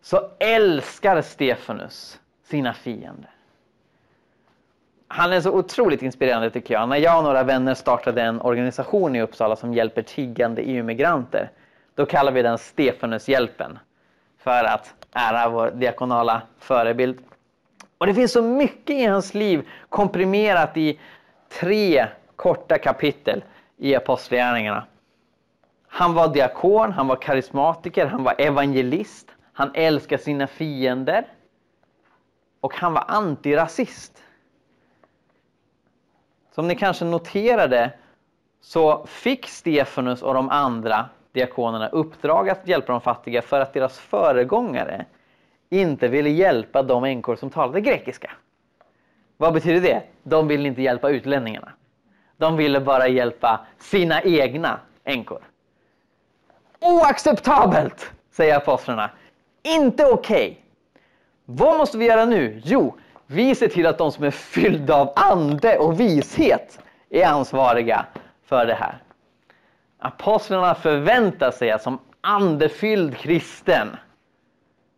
[0.00, 3.30] så älskar Stefanus sina fiender.
[5.08, 6.88] Han är så otroligt inspirerande tycker jag.
[6.88, 11.50] När jag och några vänner startade en organisation i Uppsala som hjälper tiggande EU-migranter,
[11.94, 13.78] då kallar vi den Stefanushjälpen
[14.38, 17.18] för att ära vår diakonala förebild.
[17.98, 21.00] Och det finns så mycket i hans liv komprimerat i
[21.48, 23.44] tre korta kapitel
[23.76, 24.86] i Apostlagärningarna.
[25.88, 31.26] Han var diakon, han var karismatiker, han var evangelist, han älskade sina fiender
[32.60, 34.22] och han var antirasist.
[36.54, 37.92] Som ni kanske noterade
[38.60, 43.98] så fick Stefanus och de andra diakonerna uppdrag att hjälpa de fattiga för att deras
[43.98, 45.04] föregångare
[45.70, 48.30] inte ville hjälpa de änkor som talade grekiska.
[49.36, 50.02] Vad betyder det?
[50.22, 51.72] De ville inte hjälpa utlänningarna.
[52.36, 55.40] De ville bara hjälpa sina egna änkor.
[56.80, 59.10] Oacceptabelt, säger apostlarna.
[59.62, 60.50] Inte okej.
[60.50, 60.56] Okay.
[61.44, 62.60] Vad måste vi göra nu?
[62.64, 62.94] Jo,
[63.26, 66.78] vi ser till att de som är fyllda av ande och vishet
[67.10, 68.06] är ansvariga
[68.44, 69.03] för det här.
[70.04, 73.96] Apostlarna förväntar sig att som andefylld kristen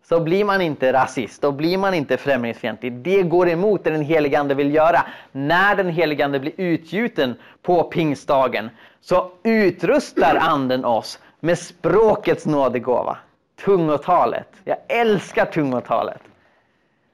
[0.05, 2.93] så blir man inte rasist, då blir man inte främlingsfientlig.
[2.93, 5.07] Det går emot det den helige Ande vill göra.
[5.33, 13.19] När den helige Ande blir utgjuten på pingstdagen så utrustar Anden oss med språkets nådegåva,
[13.65, 14.49] tungotalet.
[14.65, 16.23] Jag älskar tungotalet.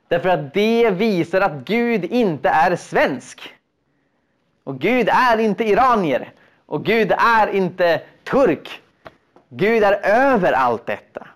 [0.09, 3.55] Därför att det visar att Gud inte är svensk.
[4.64, 6.33] Och Gud är inte iranier.
[6.72, 8.82] Och Gud är inte turk.
[9.48, 11.26] Gud är över allt detta.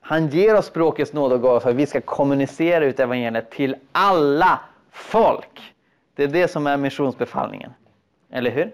[0.00, 3.76] Han ger oss språkets nåd och gåva för att vi ska kommunicera ut evangeliet till
[3.92, 5.74] alla folk.
[6.14, 7.70] Det är det som är missionsbefallningen.
[8.30, 8.72] Eller hur?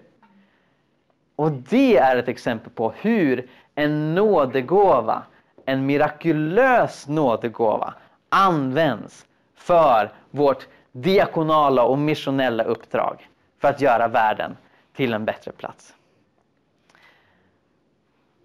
[1.35, 5.23] Och det är ett exempel på hur en nådegåva,
[5.65, 7.93] en mirakulös nådegåva
[8.29, 14.57] används för vårt diakonala och missionella uppdrag för att göra världen
[14.95, 15.93] till en bättre plats.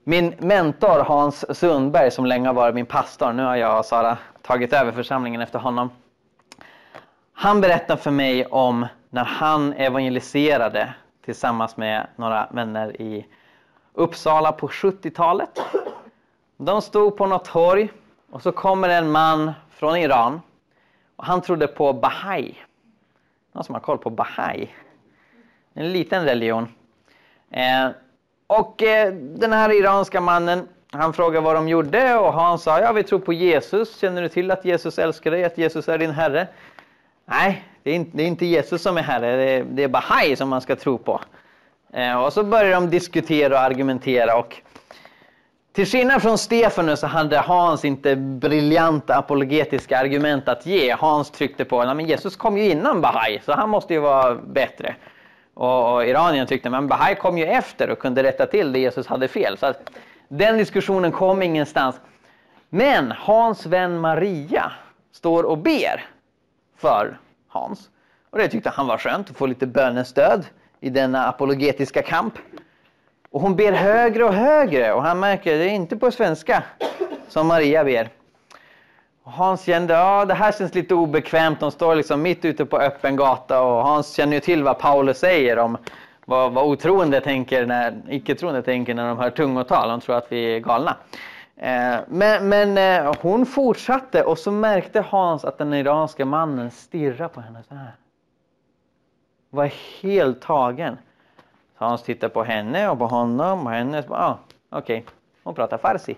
[0.09, 4.19] Min mentor Hans Sundberg som länge har varit min pastor, nu har jag och Sara
[4.43, 5.91] tagit över församlingen efter honom.
[7.33, 13.27] Han berättar för mig om när han evangeliserade tillsammans med några vänner i
[13.93, 15.61] Uppsala på 70-talet.
[16.57, 17.93] De stod på något torg
[18.31, 20.41] och så kommer en man från Iran
[21.17, 22.55] och han trodde på Bahai.
[23.53, 24.69] Någon som har koll på Bahai?
[25.75, 26.69] En liten religion.
[27.51, 27.89] Eh,
[28.47, 32.93] och eh, den här iranska mannen, han frågade vad de gjorde och han sa, ja
[32.93, 33.99] vi tror på Jesus.
[33.99, 36.47] Känner du till att Jesus älskar dig, att Jesus är din Herre?
[37.25, 39.89] Nej, det är inte, det är inte Jesus som är Herre, det är, det är
[39.89, 41.21] Bahai som man ska tro på.
[41.93, 44.63] Eh, och så började de diskutera och argumentera och
[45.77, 50.97] till skillnad från Stefanus så hade Hans inte briljanta apologetiska argument att ge.
[50.99, 54.97] Hans tryckte på att Jesus kom ju innan Bahai, så han måste ju vara bättre.
[55.57, 59.07] Och, och iranierna tyckte men Bahai kom ju efter och kunde rätta till det Jesus
[59.07, 59.59] hade fel.
[59.59, 59.91] Så att
[60.29, 62.01] den diskussionen kom ingenstans.
[62.69, 64.73] Men Hans vän Maria
[65.13, 66.05] står och ber
[66.77, 67.91] för Hans.
[68.31, 70.47] Och det tyckte han var skönt att få lite bönestöd
[70.81, 72.35] i denna apologetiska kamp.
[73.31, 76.63] Och hon ber högre och högre och han märker att det är inte på svenska
[77.29, 78.09] som Maria ber.
[79.27, 81.61] Och Hans kände ja det här känns lite obekvämt.
[81.61, 85.19] De står liksom mitt ute på öppen gata och Hans känner ju till vad Paulus
[85.19, 85.79] säger om
[86.25, 89.89] vad, vad otroende tänker när icke-troende tänker när de hör tungotal.
[89.89, 90.97] De tror att vi är galna.
[91.57, 97.29] Eh, men, men eh, hon fortsatte och så märkte Hans att den iranska mannen stirrade
[97.29, 97.93] på henne så här.
[99.51, 99.71] Var
[100.03, 100.99] helt tagen.
[101.79, 104.05] Så Hans tittade på henne och på honom och henne.
[104.09, 104.35] Ah,
[104.71, 105.15] Okej, okay.
[105.43, 106.17] hon pratar farsi.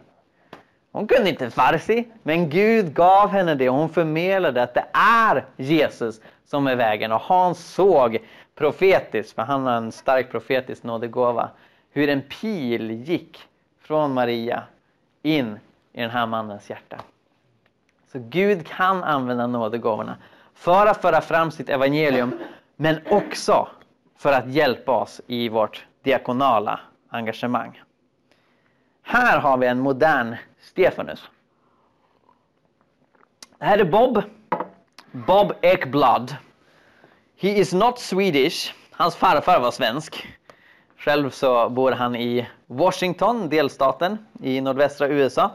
[0.99, 5.47] Hon kunde inte farsi, men Gud gav henne det och hon förmedlade att det är
[5.57, 7.13] Jesus som är vägen.
[7.13, 8.19] Och Hans såg
[8.55, 11.51] profetiskt, för han har en stark profetisk nådegåva,
[11.91, 13.39] hur en pil gick
[13.81, 14.63] från Maria
[15.23, 15.59] in
[15.93, 16.97] i den här mannens hjärta.
[18.13, 20.17] Så Gud kan använda nådegåvorna
[20.55, 22.39] för att föra fram sitt evangelium,
[22.77, 23.69] men också
[24.17, 27.83] för att hjälpa oss i vårt diakonala engagemang.
[29.03, 30.37] Här har vi en modern
[30.69, 31.29] Stefanus.
[33.59, 34.23] Det här är Bob.
[35.13, 36.37] Bob Ekblad.
[37.37, 38.75] He is not Swedish.
[38.91, 40.29] Hans farfar var svensk.
[40.97, 45.51] Själv så bor han i Washington, delstaten i nordvästra USA.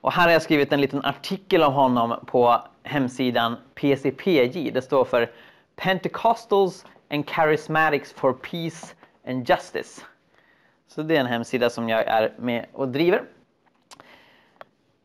[0.00, 4.70] Och här har jag skrivit en liten artikel om honom på hemsidan PCPJ.
[4.70, 5.30] Det står för
[5.76, 8.94] Pentecostals and Charismatics for Peace
[9.26, 10.02] and Justice.
[10.88, 13.24] Så det är en hemsida som jag är med och driver.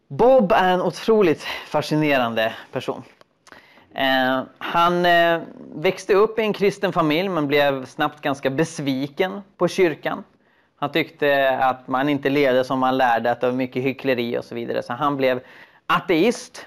[0.08, 3.04] Bob är en otroligt fascinerande person.
[3.96, 5.42] Eh, han eh,
[5.76, 10.24] växte upp i en kristen familj men blev snabbt ganska besviken på kyrkan.
[10.76, 14.46] Han tyckte att man inte levde som man lärde, att det var mycket hyckleri och
[14.46, 14.84] så vidare.
[14.84, 15.40] Så han blev
[15.86, 16.66] ateist.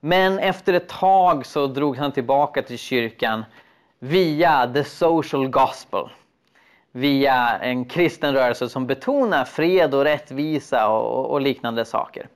[0.00, 3.44] Men efter ett tag så drog han tillbaka till kyrkan
[3.98, 6.08] via the social gospel.
[6.92, 12.28] Via en kristen rörelse som betonar fred och rättvisa och, och liknande saker.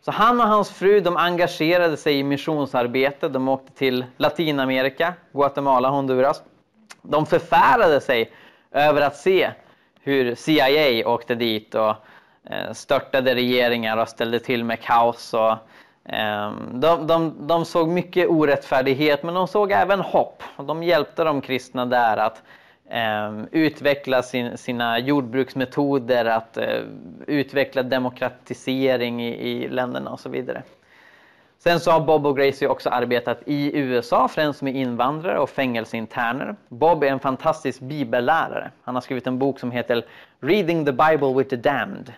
[0.00, 3.28] Så han och hans fru de engagerade sig i missionsarbete.
[3.28, 6.42] De åkte till Latinamerika, Guatemala, Honduras.
[7.02, 8.32] De förfärade sig
[8.70, 9.50] över att se
[10.02, 11.94] hur CIA åkte dit och
[12.50, 15.34] eh, störtade regeringar och ställde till med kaos.
[15.34, 15.54] Och,
[16.04, 20.42] ehm, de, de, de såg mycket orättfärdighet men de såg även hopp.
[20.56, 22.42] De hjälpte de kristna där att
[22.90, 26.82] Ehm, utveckla sin, sina jordbruksmetoder, att eh,
[27.26, 30.62] utveckla demokratisering i, i, länderna och så vidare.
[31.58, 36.56] Sen så har Bob och Gracie också arbetat i USA, främst med invandrare och fängelseinterner.
[36.68, 38.70] Bob är en fantastisk bibellärare.
[38.82, 40.04] Han har skrivit en bok som heter
[40.40, 42.12] Reading the Bible with the Damned.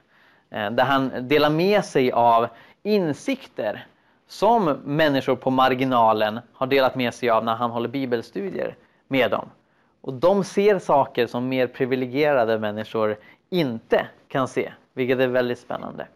[0.51, 2.49] Eh, där han delar med sig av
[2.83, 3.87] insikter
[4.29, 8.75] som människor på marginalen har delat med sig av när han håller bibelstudier
[9.09, 9.49] med dem.
[10.01, 13.17] Och de ser saker som mer privilegierade människor
[13.51, 16.07] inte kan se, vilket är väldigt spännande.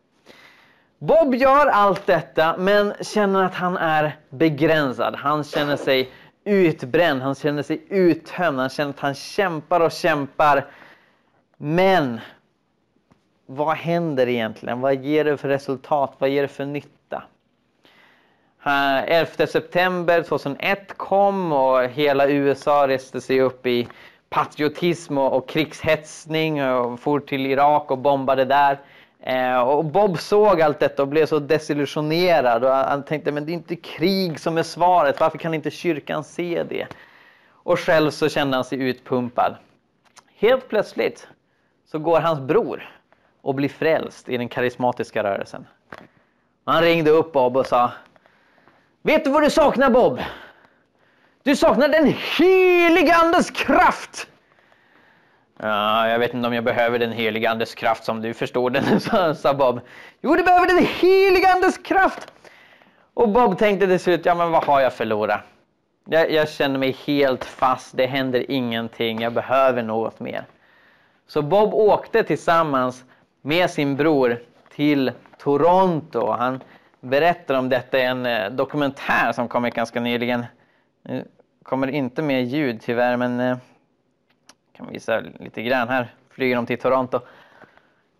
[0.98, 5.14] Bob gör allt detta men känner att han är begränsad.
[5.14, 6.10] Han känner sig
[6.44, 10.66] utbränd, han känner sig uttömd, han känner att han kämpar och kämpar.
[11.56, 12.20] Men
[13.46, 14.80] vad händer egentligen?
[14.80, 16.14] Vad ger det för resultat?
[16.18, 16.88] Vad ger det för nytta?
[18.66, 23.88] Eh, 11 september 2001 kom och hela USA reste sig upp i
[24.30, 28.78] patriotism och, och krigshetsning och for till Irak och bombade där.
[29.20, 33.52] Eh, och Bob såg allt detta och blev så desillusionerad och han tänkte men det
[33.52, 36.86] är inte krig som är svaret, varför kan inte kyrkan se det?
[37.50, 39.54] Och själv så kände han sig utpumpad.
[40.36, 41.28] Helt plötsligt
[41.86, 42.90] så går hans bror
[43.40, 45.66] och blir frälst i den karismatiska rörelsen.
[46.64, 47.92] Han ringde upp Bob och sa
[49.06, 50.20] Vet du vad du saknar Bob?
[51.42, 54.26] Du saknar den heliga andes kraft!
[55.58, 59.00] Ja, jag vet inte om jag behöver den heliga andes kraft som du förstår den,
[59.34, 59.80] sa Bob.
[60.20, 62.32] Jo, du behöver den heliga andes kraft!
[63.14, 65.40] Och Bob tänkte till slut, ja men vad har jag förlorat?
[66.08, 70.44] Jag, jag känner mig helt fast, det händer ingenting, jag behöver något mer.
[71.26, 73.04] Så Bob åkte tillsammans
[73.42, 74.38] med sin bror
[74.74, 76.30] till Toronto.
[76.30, 76.60] Han
[77.04, 80.44] berättar om detta i en eh, dokumentär som kommit ganska nyligen.
[81.02, 81.24] Nu
[81.62, 83.58] kommer inte med ljud tyvärr men jag
[84.76, 85.88] kan visa lite grann.
[85.88, 87.20] Här flyger de till Toronto.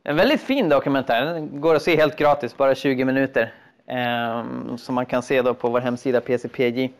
[0.04, 1.24] En väldigt fin dokumentär.
[1.24, 3.52] Den går att se helt gratis, bara 20 minuter.
[3.86, 4.44] Eh,
[4.76, 6.92] som man kan se då på vår hemsida PCPJ.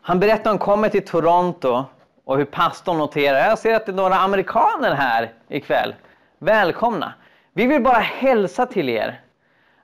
[0.00, 1.84] Han berättar om han kommer till Toronto
[2.24, 5.94] och hur pastorn noterar, jag ser att det är några amerikaner här ikväll.
[6.38, 7.14] Välkomna!
[7.52, 9.20] Vi vill bara hälsa till er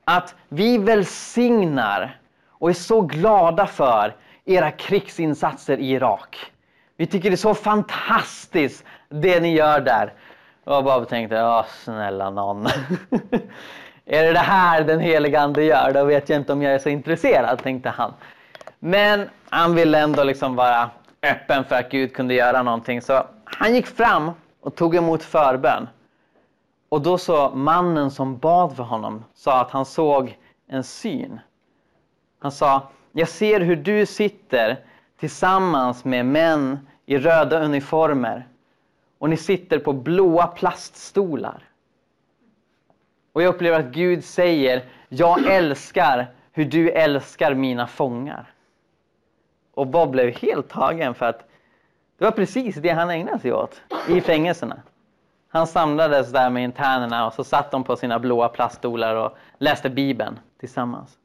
[0.04, 4.14] att vi välsignar och är så glada för
[4.44, 6.52] era krigsinsatser i Irak.
[6.96, 10.12] Vi tycker det är så fantastiskt det ni gör där.
[10.64, 12.66] Jag bara tänkte, ja snälla någon.
[14.06, 16.78] är det det här den helige Ande gör, då vet jag inte om jag är
[16.78, 18.12] så intresserad, tänkte han.
[18.78, 20.90] Men han ville ändå liksom vara
[21.22, 23.02] öppen för att Gud kunde göra någonting.
[23.02, 25.88] Så han gick fram och tog emot förbön.
[26.94, 31.40] Och då så mannen som bad för honom sa att han såg en syn.
[32.38, 34.78] Han sa, jag ser hur du sitter
[35.20, 38.48] tillsammans med män i röda uniformer
[39.18, 41.62] och ni sitter på blåa plaststolar.
[43.32, 48.52] Och jag upplever att Gud säger, jag älskar hur du älskar mina fångar.
[49.74, 51.48] Och Bob blev helt tagen för att
[52.18, 54.82] det var precis det han ägnade sig åt i fängelserna.
[55.54, 59.90] Han samlades där med internerna och så satt de på sina blåa plaststolar och läste
[59.90, 61.18] Bibeln tillsammans.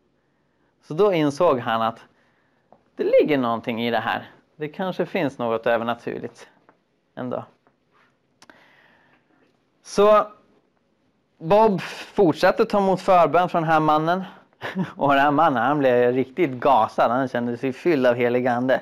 [0.87, 1.99] Så då insåg han att
[2.95, 4.29] det ligger någonting i det här.
[4.55, 6.47] Det kanske finns något övernaturligt
[7.15, 7.43] ändå.
[9.83, 10.27] Så
[11.37, 14.23] Bob fortsatte ta emot förbön från den här mannen.
[14.95, 17.11] Och den här mannen han blev riktigt gasad.
[17.11, 18.81] Han kände sig fylld av helig ande.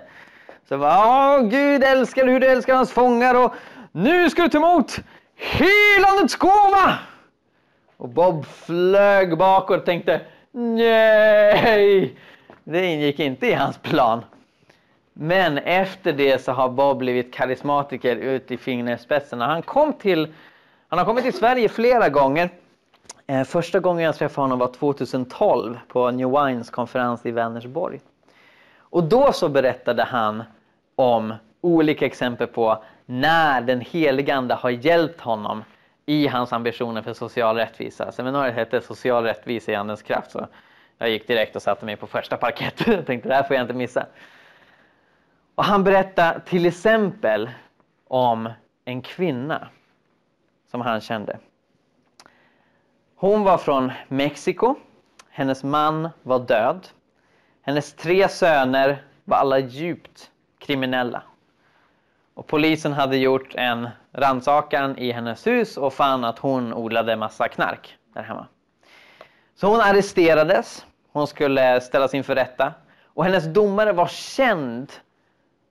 [0.69, 3.53] Så bara, ”Åh Gud älskar hur du älskar hans fångar och
[3.91, 4.99] nu ska du ta emot
[5.37, 6.99] helandets gåva!
[7.97, 10.21] Och Bob flög bakåt och tänkte,
[10.51, 12.17] nej,
[12.63, 14.25] det ingick inte i hans plan.
[15.13, 19.47] Men efter det så har Bob blivit karismatiker ut i fingerspetsarna.
[19.47, 20.33] Han, kom till,
[20.87, 22.49] han har kommit till Sverige flera gånger.
[23.27, 27.99] Eh, första gången jag träffade honom var 2012 på New Wines konferens i Vänersborg.
[28.77, 30.43] Och då så berättade han
[30.95, 35.63] om olika exempel på när den helige Ande har hjälpt honom
[36.05, 38.11] i hans ambitioner för social rättvisa.
[38.11, 40.31] Seminariet hette Social rättvisa i Andens kraft.
[40.31, 40.47] Så
[40.97, 42.87] jag gick direkt och satte mig på första parkett.
[42.87, 44.05] Jag tänkte det här får jag inte missa.
[45.55, 47.49] Och han berättade till exempel
[48.07, 48.49] om
[48.85, 49.67] en kvinna
[50.71, 51.39] som han kände.
[53.15, 54.75] Hon var från Mexiko.
[55.29, 56.87] Hennes man var död.
[57.61, 61.23] Hennes tre söner var alla djupt kriminella.
[62.37, 67.47] Och polisen hade gjort en rannsakan i hennes hus och fann att hon odlade massa
[67.47, 68.47] knark där hemma.
[69.55, 70.85] Så hon arresterades.
[71.11, 72.73] Hon skulle ställas inför rätta.
[73.03, 74.91] Och hennes domare var känd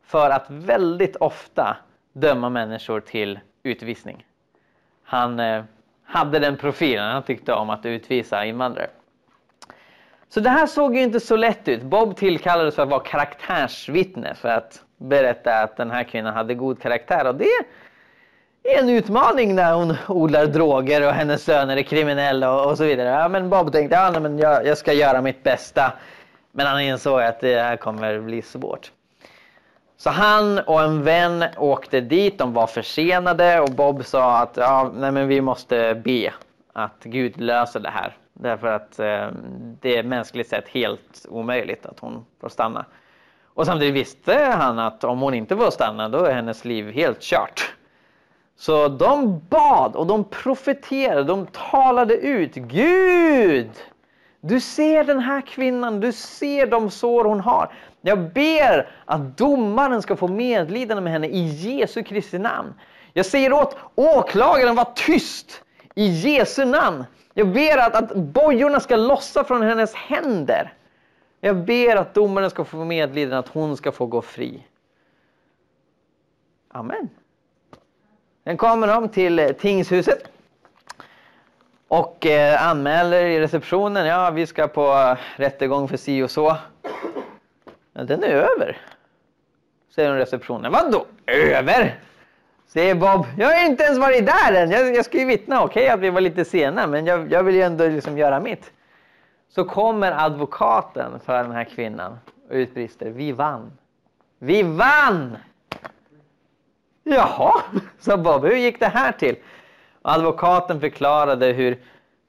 [0.06, 1.76] för att väldigt ofta
[2.12, 4.26] döma människor till utvisning.
[5.04, 5.64] Han eh,
[6.04, 8.90] hade den profilen, han tyckte om att utvisa invandrare.
[10.28, 11.82] Så det här såg ju inte så lätt ut.
[11.82, 16.82] Bob tillkallades för att vara karaktärsvittne för att berätta att den här kvinnan hade god
[16.82, 17.26] karaktär.
[17.26, 17.44] Och det
[18.62, 22.84] är en utmaning när hon odlar droger och hennes söner är kriminella och, och så
[22.84, 23.08] vidare.
[23.08, 25.92] Ja, men Bob tänkte att ja, jag, jag ska göra mitt bästa.
[26.52, 28.92] Men han insåg att det här kommer bli svårt.
[29.96, 34.90] Så han och en vän åkte dit, de var försenade och Bob sa att ja,
[34.94, 36.32] nej, men vi måste be
[36.72, 38.16] att Gud löser det här.
[38.32, 39.28] Därför att eh,
[39.80, 42.84] det är mänskligt sett helt omöjligt att hon får stanna.
[43.56, 47.20] Och samtidigt visste han att om hon inte får stanna då är hennes liv helt
[47.20, 47.74] kört.
[48.56, 52.54] Så de bad och de profeterade, de talade ut.
[52.54, 53.70] Gud!
[54.40, 57.72] Du ser den här kvinnan, du ser de sår hon har.
[58.00, 62.74] Jag ber att domaren ska få medlidande med henne i Jesu Kristi namn.
[63.12, 65.62] Jag säger åt åklagaren att vara tyst
[65.94, 67.04] i Jesu namn.
[67.34, 70.72] Jag ber att, att bojorna ska lossa från hennes händer.
[71.40, 74.66] Jag ber att domaren ska få medliden, att hon ska få gå fri.
[76.68, 77.08] Amen.
[78.44, 80.30] Sen kommer de till eh, tingshuset
[81.88, 86.56] och eh, anmäler i receptionen, ja vi ska på rättegång för si och så.
[87.92, 88.78] Ja, den är över,
[89.94, 90.72] säger hon i receptionen.
[90.72, 92.00] Vadå över?
[92.66, 93.26] Säger Bob.
[93.38, 94.70] Jag har inte ens varit där än.
[94.70, 95.62] Jag, jag ska ju vittna.
[95.62, 98.40] Okej okay, att vi var lite sena, men jag, jag vill ju ändå liksom göra
[98.40, 98.72] mitt.
[99.48, 102.18] Så kommer advokaten för den här kvinnan
[102.48, 103.10] och utbrister.
[103.10, 103.72] Vi vann.
[104.38, 105.36] Vi vann!
[107.02, 107.52] Jaha,
[107.98, 108.44] sa Bob.
[108.44, 109.36] Hur gick det här till?
[110.02, 111.78] Och advokaten förklarade hur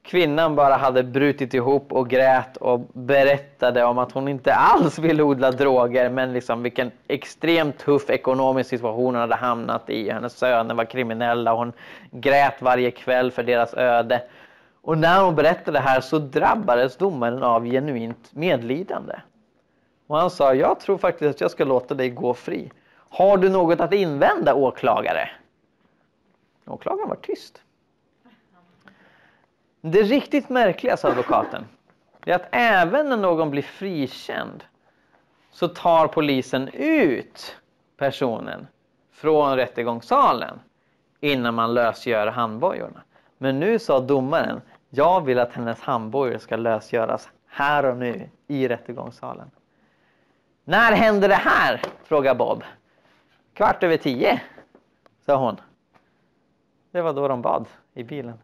[0.02, 5.22] kvinnan bara hade brutit ihop och grät och berättade om att hon inte alls ville
[5.22, 10.10] odla droger men liksom vilken extremt tuff ekonomisk situation hon hade hamnat i.
[10.10, 11.72] Hennes söner var kriminella och hon
[12.10, 14.22] grät varje kväll för deras öde.
[14.88, 19.20] Och när hon berättade det här så drabbades domaren av genuint medlidande.
[20.06, 22.72] Och han sa, jag tror faktiskt att jag ska låta dig gå fri.
[22.94, 25.30] Har du något att invända åklagare?
[26.66, 27.62] Åklagaren var tyst.
[29.80, 31.64] Det riktigt märkliga, sa advokaten,
[32.26, 34.64] är att även när någon blir frikänd
[35.50, 37.56] så tar polisen ut
[37.96, 38.66] personen
[39.12, 40.60] från rättegångssalen
[41.20, 43.02] innan man lösgör handbojorna.
[43.38, 44.60] Men nu sa domaren,
[44.90, 49.50] jag vill att hennes handbojor ska lösgöras här och nu i rättegångssalen.
[50.64, 51.82] När hände det här?
[52.04, 52.64] frågar Bob.
[53.54, 54.42] Kvart över tio,
[55.26, 55.56] sa hon.
[56.90, 58.38] Det var då de bad i bilen.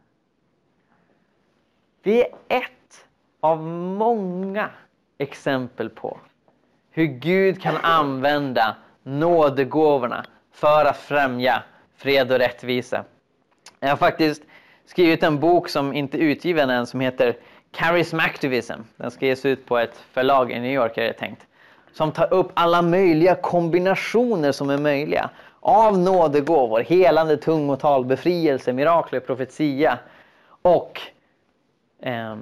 [2.03, 3.07] Det är ett
[3.41, 4.71] av många
[5.19, 6.19] exempel på
[6.91, 11.63] hur Gud kan använda nådegåvorna för att främja
[11.97, 13.05] fred och rättvisa.
[13.81, 14.43] Jag har faktiskt
[14.87, 17.37] skrivit en bok som inte är utgiven än som heter
[17.73, 18.81] Charismactivism.
[18.97, 21.47] Den ska ges ut på ett förlag i New York är det tänkt.
[21.93, 25.31] Som tar upp alla möjliga kombinationer som är möjliga
[25.61, 29.99] av nådegåvor, helande tungotal, befrielse, mirakler, profetia
[30.63, 31.01] och
[32.03, 32.37] eh,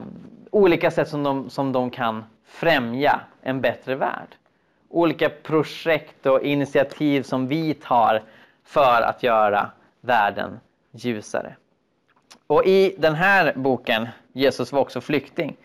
[0.51, 4.36] olika sätt som de, som de kan främja en bättre värld.
[4.88, 8.22] Olika projekt och initiativ som vi tar
[8.64, 9.70] för att göra
[10.01, 10.61] världen
[10.93, 11.57] ljusare.
[12.53, 15.57] Och i den här boken, Jesus var också flykting,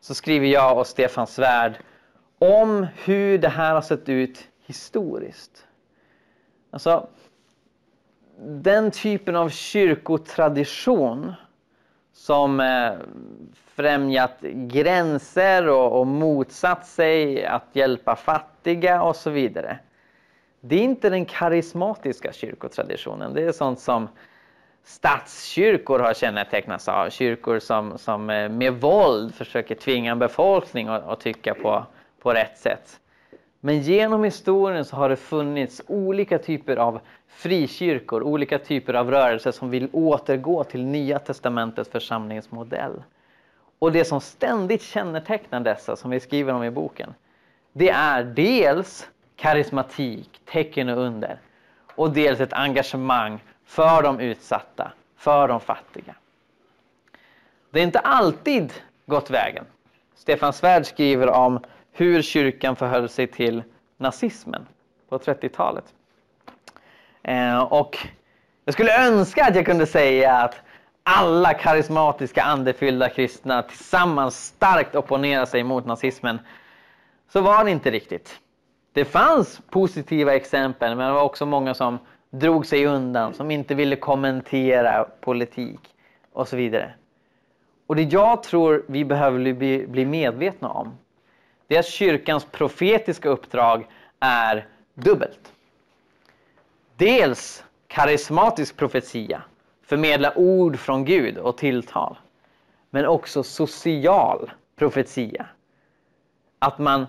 [0.00, 1.78] så skriver jag och Stefan Svärd
[2.38, 5.66] om hur det här har sett ut historiskt.
[6.70, 7.08] Alltså,
[8.38, 11.32] den typen av kyrkotradition
[12.12, 12.92] som eh,
[13.66, 19.78] främjat gränser och, och motsatt sig att hjälpa fattiga och så vidare.
[20.60, 23.34] Det är inte den karismatiska kyrkotraditionen.
[23.34, 24.08] Det är sånt som
[24.84, 27.10] statskyrkor har kännetecknats av.
[27.10, 31.86] Kyrkor som, som eh, med våld försöker tvinga en befolkning att, att tycka på,
[32.22, 33.00] på rätt sätt.
[33.60, 39.52] Men genom historien så har det funnits olika typer av frikyrkor, olika typer av rörelser
[39.52, 43.02] som vill återgå till Nya Testamentets församlingsmodell.
[43.78, 47.14] Och det som ständigt kännetecknar dessa, som vi skriver om i boken,
[47.72, 51.38] det är dels karismatik, tecken och under
[51.94, 56.14] och dels ett engagemang för de utsatta, för de fattiga.
[57.70, 58.72] Det är inte alltid
[59.06, 59.64] gått vägen.
[60.14, 61.60] Stefan Svärd skriver om
[61.92, 63.62] hur kyrkan förhöll sig till
[63.96, 64.66] nazismen
[65.08, 65.84] på 30-talet.
[67.22, 67.98] Eh, och
[68.64, 70.54] jag skulle önska att jag kunde säga att
[71.02, 76.38] alla karismatiska andefyllda kristna tillsammans starkt opponerar sig mot nazismen.
[77.28, 78.40] Så var det inte riktigt.
[78.92, 81.98] Det fanns positiva exempel men det var också många som
[82.30, 85.80] drog sig undan, som inte ville kommentera politik
[86.32, 86.94] och så vidare.
[87.86, 90.92] Och det jag tror vi behöver bli, bli medvetna om
[91.70, 93.86] det är att kyrkans profetiska uppdrag
[94.20, 95.52] är dubbelt.
[96.96, 99.42] Dels karismatisk profetia,
[99.82, 102.18] förmedla ord från Gud och tilltal.
[102.90, 105.46] Men också social profetia.
[106.58, 107.06] Att man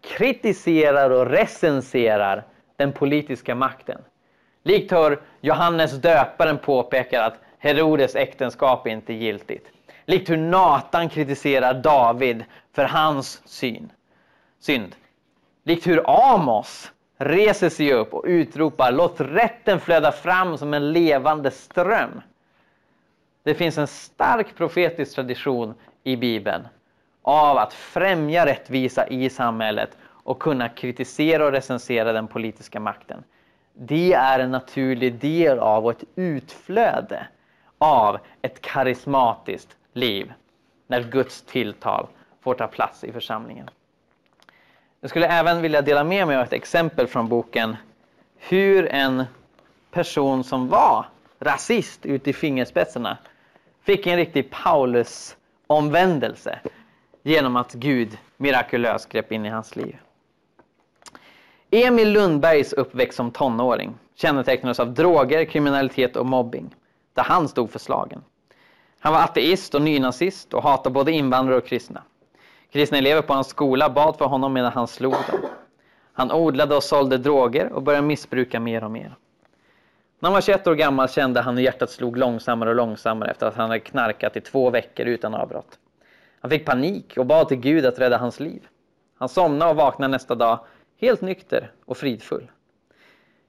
[0.00, 2.44] kritiserar och recenserar
[2.76, 4.00] den politiska makten.
[4.68, 9.66] Likt hur Johannes döparen påpekar att Herodes äktenskap är inte giltigt.
[10.04, 13.92] Likt hur Natan kritiserar David för hans syn,
[14.60, 14.96] synd.
[15.64, 16.02] Likt hur
[16.34, 22.20] Amos reser sig upp och utropar låt rätten flöda fram som en levande ström.
[23.42, 26.68] Det finns en stark profetisk tradition i Bibeln
[27.22, 33.24] av att främja rättvisa i samhället och kunna kritisera och recensera den politiska makten.
[33.80, 37.26] Det är en naturlig del av och ett utflöde
[37.78, 40.32] av ett karismatiskt liv
[40.86, 42.06] när Guds tilltal
[42.40, 43.70] får ta plats i församlingen.
[45.00, 47.76] Jag skulle även vilja dela med mig av ett exempel från boken
[48.36, 49.24] hur en
[49.90, 51.06] person som var
[51.38, 53.18] rasist ut i fingerspetsarna
[53.82, 56.58] fick en riktig Paulus-omvändelse
[57.22, 59.96] genom att Gud mirakulöst grep in i hans liv.
[61.70, 66.74] Emil Lundbergs uppväxt som tonåring kännetecknades av droger, kriminalitet och mobbing,
[67.14, 68.22] där han stod för slagen.
[69.00, 72.02] Han var ateist och nynazist och hatade både invandrare och kristna.
[72.72, 75.40] Kristna elever på hans skola bad för honom medan han slog dem.
[76.12, 79.14] Han odlade och sålde droger och började missbruka mer och mer.
[80.20, 83.46] När han var 21 år gammal kände han hur hjärtat slog långsammare och långsammare efter
[83.46, 85.78] att han hade knarkat i två veckor utan avbrott.
[86.40, 88.68] Han fick panik och bad till Gud att rädda hans liv.
[89.18, 90.58] Han somnade och vaknade nästa dag
[91.00, 92.50] helt nykter och fridfull.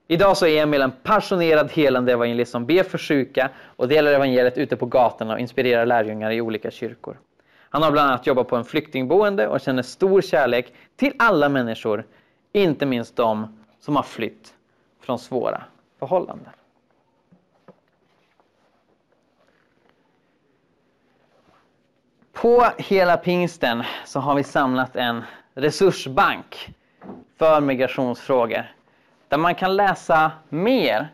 [0.06, 4.58] Idag så är Emil en passionerad helande evangelist som ber för sjuka och delar evangeliet
[4.58, 7.18] ute på gatorna och inspirerar lärjungar i olika kyrkor.
[7.70, 12.04] Han har bland annat jobbat på en flyktingboende och känner stor kärlek till alla människor,
[12.52, 14.54] inte minst de som har flytt
[15.00, 15.64] från svåra
[15.98, 16.52] förhållanden.
[22.32, 25.22] På hela pingsten så har vi samlat en
[25.54, 26.74] resursbank
[27.40, 28.64] för migrationsfrågor
[29.28, 31.08] där man kan läsa mer.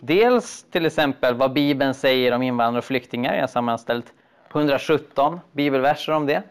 [0.00, 3.34] Dels till exempel vad Bibeln säger om invandrare och flyktingar.
[3.34, 4.12] Jag har sammanställt
[4.50, 6.42] 117 bibelverser om det.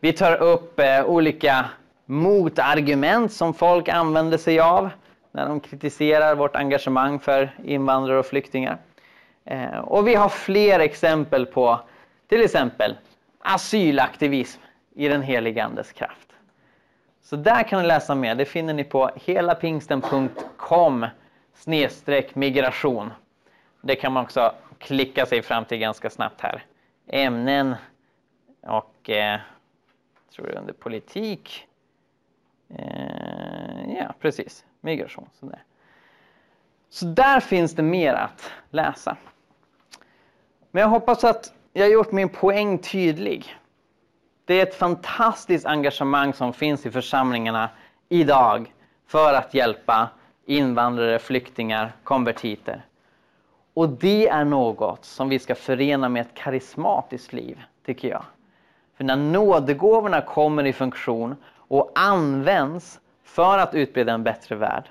[0.00, 1.64] Vi tar upp eh, olika
[2.06, 4.90] motargument som folk använder sig av
[5.32, 8.78] när de kritiserar vårt engagemang för invandrare och flyktingar.
[9.44, 11.80] Eh, och vi har fler exempel på
[12.28, 12.96] till exempel
[13.38, 14.60] asylaktivism
[14.94, 16.33] i den helige Andes kraft.
[17.24, 18.34] Så där kan ni läsa mer.
[18.34, 21.06] Det finner ni på helapingsten.com
[21.54, 23.10] snedstreck migration.
[23.80, 26.64] Det kan man också klicka sig fram till ganska snabbt här.
[27.06, 27.74] Ämnen
[28.60, 29.40] och eh,
[30.34, 31.66] tror jag under politik.
[32.68, 34.64] Eh, ja, precis.
[34.80, 35.28] Migration.
[35.32, 35.62] Sådär.
[36.88, 39.16] Så där finns det mer att läsa.
[40.70, 43.56] Men jag hoppas att jag har gjort min poäng tydlig.
[44.44, 47.70] Det är ett fantastiskt engagemang som finns i församlingarna
[48.08, 48.72] idag
[49.06, 50.08] för att hjälpa
[50.46, 52.84] invandrare, flyktingar, konvertiter.
[53.74, 58.24] Och det är något som vi ska förena med ett karismatiskt liv, tycker jag.
[58.96, 64.84] För när nådegåvorna kommer i funktion och används för att utbreda en bättre värld,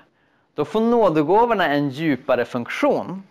[0.54, 3.22] då får nådegåvorna en djupare funktion.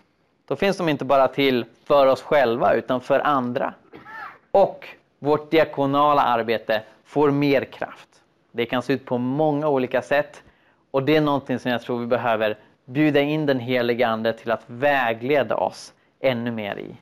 [0.48, 3.74] Då finns de inte bara till för oss själva utan för andra.
[4.52, 4.88] Och
[5.24, 8.10] vårt diakonala arbete får mer kraft.
[8.52, 10.44] Det kan se ut på många olika sätt
[10.92, 14.52] och det är någonting som jag tror vi behöver bjuda in den heliga Ande till
[14.52, 16.96] att vägleda oss ännu mer i.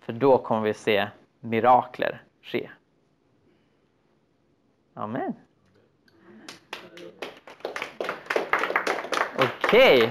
[0.00, 1.08] För då kommer vi se
[1.40, 2.70] mirakler ske.
[4.94, 5.34] Amen.
[9.34, 10.10] Okej, okay.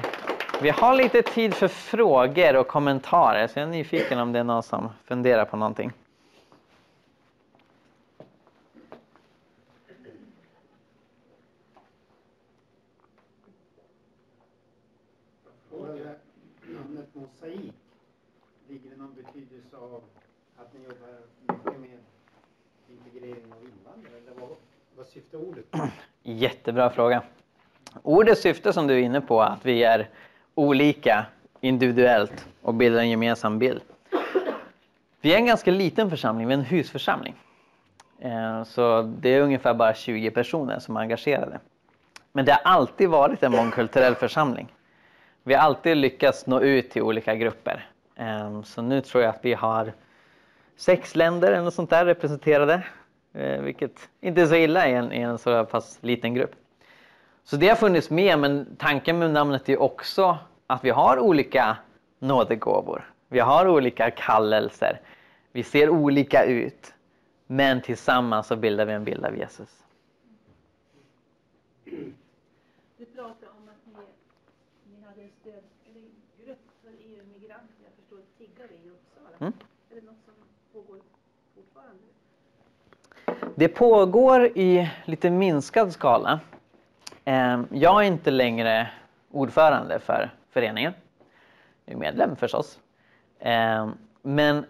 [0.61, 4.43] vi har lite tid för frågor och kommentarer så jag är nyfiken om det är
[4.43, 5.91] någon som funderar på någonting.
[16.67, 17.73] Namnet mosaik,
[18.67, 20.03] ligger det någon betydelse av
[20.57, 21.99] att ni jobbar mycket med
[22.89, 24.17] integrering av invandrare?
[24.17, 24.33] Eller
[24.95, 25.65] vad, vad ordet?
[26.23, 27.21] Jättebra fråga.
[28.03, 30.09] Ordets syfte som du är inne på, att vi är
[30.55, 31.25] olika
[31.61, 33.81] individuellt och bildar en gemensam bild.
[35.21, 37.35] Vi är en ganska liten församling, vi är en husförsamling.
[38.19, 41.59] Eh, så det är ungefär bara 20 personer som är engagerade.
[42.31, 44.73] Men det har alltid varit en mångkulturell församling.
[45.43, 47.89] Vi har alltid lyckats nå ut till olika grupper.
[48.15, 49.93] Eh, så nu tror jag att vi har
[50.77, 52.83] sex länder eller sånt där representerade.
[53.35, 56.55] Eh, vilket inte är så illa i en, i en så pass liten grupp.
[57.43, 61.77] Så det har funnits med, men tanken med namnet är också att vi har olika
[62.19, 63.11] nådegåvor.
[63.27, 65.01] Vi har olika kallelser.
[65.51, 66.93] Vi ser olika ut.
[67.47, 69.83] Men tillsammans så bildar vi en bild av Jesus.
[72.97, 74.05] Du pratade om att ni,
[74.95, 76.01] ni hade en stöd, eller
[76.45, 79.29] grupp för EU-migranter, jag förstår tiggare i Uppsala.
[79.39, 79.53] Mm.
[79.91, 80.33] Är det något som
[80.73, 81.01] pågår
[81.55, 82.03] fortfarande?
[83.57, 86.39] Det pågår i lite minskad skala.
[87.25, 88.89] Ehm, jag är inte längre
[89.31, 90.93] ordförande för föreningen.
[91.85, 92.79] Jag är medlem förstås.
[93.39, 93.91] Ehm,
[94.21, 94.65] men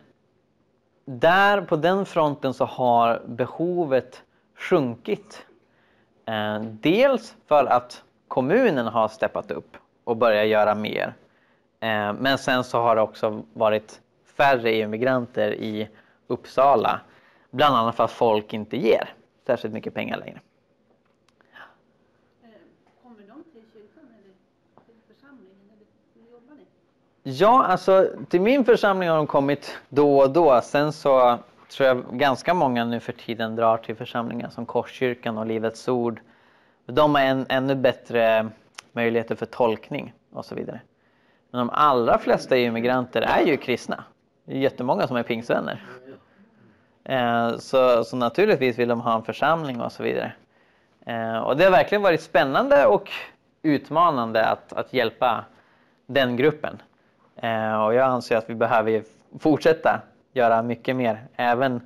[1.06, 4.24] där på den fronten så har behovet
[4.56, 5.46] sjunkit.
[6.26, 11.14] Ehm, dels för att kommunen har steppat upp och börjat göra mer.
[12.20, 14.02] Men sen så har det också varit
[14.38, 15.90] färre EU-migranter i
[16.28, 17.02] Uppsala.
[17.56, 19.14] Bland annat för att folk inte ger
[19.48, 20.40] särskilt mycket pengar längre.
[22.44, 22.50] Eh,
[23.04, 24.34] Kommer de till kyrkan eller
[24.86, 25.70] till församlingen?
[25.74, 27.32] Eller jobbar ni?
[27.32, 30.62] Ja, alltså till min församling har de kommit då och då.
[30.64, 31.38] Sen så
[31.72, 36.22] tror jag ganska många nu för tiden drar till församlingar som Korskyrkan och Livets Ord.
[36.86, 38.50] De har en, ännu bättre
[38.92, 40.82] möjligheter för tolkning och så vidare.
[41.52, 44.04] Men de allra flesta EU-migranter är ju kristna.
[44.46, 45.84] Det är jättemånga som är pingstvänner.
[47.06, 50.32] Eh, Så, så naturligtvis vill de ha en församling och så vidare.
[51.06, 53.12] Eh, Och det har verkligen varit spännande och
[53.62, 55.46] utmanande att, att hjälpa
[56.08, 56.82] den gruppen.
[57.36, 59.04] Eh, Och jag anser att vi behöver
[59.40, 60.02] fortsätta
[60.34, 61.28] göra mycket mer.
[61.36, 61.82] Även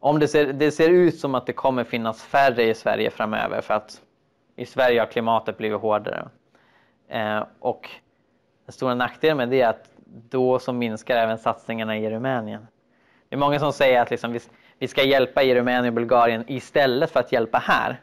[0.00, 3.60] om det ser, det ser ut som att det kommer finnas färre i Sverige framöver.
[3.60, 4.00] För att
[4.56, 6.28] i Sverige har klimatet blivit hårdare.
[7.08, 7.90] Eh, Och
[8.66, 12.66] den stora nackdelen med det är att då så minskar även satsningarna i Rumänien.
[13.30, 14.40] Det är många som säger att liksom vi,
[14.78, 18.00] vi ska hjälpa i Rumänien och Bulgarien istället för att hjälpa här.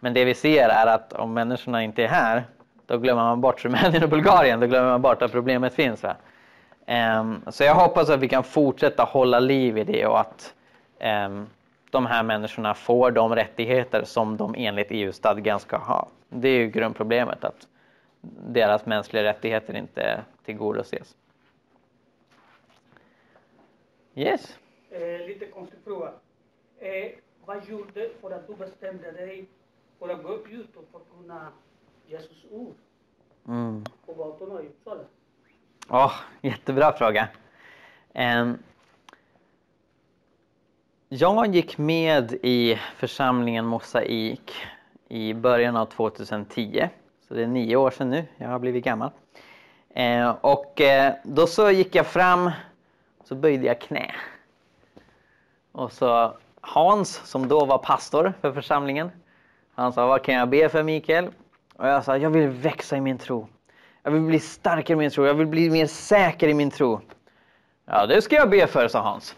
[0.00, 2.44] Men det vi ser är att om människorna inte är här
[2.86, 4.60] då glömmer man bort Rumänien och Bulgarien.
[4.60, 6.02] Då glömmer man bort att problemet finns.
[6.02, 6.16] Va?
[7.20, 10.54] Um, så jag hoppas att vi kan fortsätta hålla liv i det och att
[11.26, 11.46] um,
[11.90, 16.08] de här människorna får de rättigheter som de enligt EU-stadgan ska ha.
[16.28, 17.66] Det är ju grundproblemet att
[18.48, 21.14] deras mänskliga rättigheter inte tillgodoses.
[24.14, 24.58] Yes.
[24.90, 26.12] Eh, lite konstig fråga.
[26.78, 27.10] Eh,
[27.44, 29.46] vad gjorde för att du bestämde dig
[29.98, 31.48] för att gå ut och förkunna
[32.06, 32.74] Jesus ord
[33.48, 33.84] Mm.
[34.06, 35.00] på gatorna i Uppsala?
[35.88, 37.28] Åh, jättebra fråga.
[38.12, 38.58] Ehm,
[41.08, 44.52] jag gick med i församlingen Mosaik
[45.08, 46.88] i början av 2010.
[47.28, 49.10] Så det är nio år sedan nu, jag har blivit gammal.
[49.94, 52.50] Ehm, och eh, då så gick jag fram,
[53.28, 54.14] så böjde jag knä.
[55.72, 59.10] Och så Hans, som då var pastor för församlingen,
[59.74, 61.28] han sa, vad kan jag be för Mikael?
[61.76, 63.48] Och jag sa, jag vill växa i min tro.
[64.02, 65.26] Jag vill bli starkare i min tro.
[65.26, 67.00] Jag vill bli mer säker i min tro.
[67.84, 69.36] Ja, det ska jag be för, sa Hans.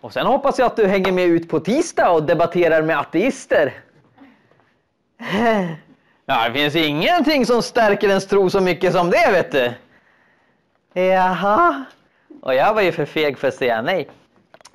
[0.00, 3.74] Och sen hoppas jag att du hänger med ut på tisdag och debatterar med ateister.
[6.30, 9.72] Ja, det finns ingenting som stärker ens tro så mycket som det, vet du.
[11.00, 11.84] Jaha.
[12.40, 14.08] Och jag var ju för feg för att säga nej.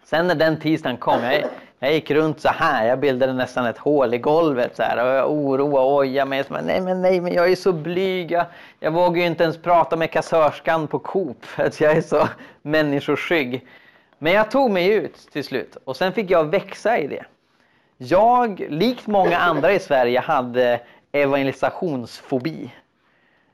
[0.04, 1.44] Sen när den tisdagen kom, jag,
[1.80, 5.14] jag gick runt så här, jag bildade nästan ett hål i golvet så här, och
[5.14, 6.44] jag oroade och ojade mig.
[6.44, 8.32] Så, nej men nej, men jag är så blyg.
[8.32, 8.46] Jag,
[8.80, 12.28] jag vågar ju inte ens prata med kassörskan på Coop för att jag är så
[12.62, 13.68] människoskygg.
[14.18, 17.26] Men jag tog mig ut till slut och sen fick jag växa i det.
[17.98, 20.80] Jag, likt många andra i Sverige, hade
[21.12, 22.74] evangelisationsfobi.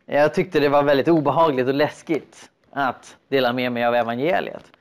[0.05, 4.71] Jag tyckte det var väldigt obehagligt och läskigt att dela med mig av evangeliet.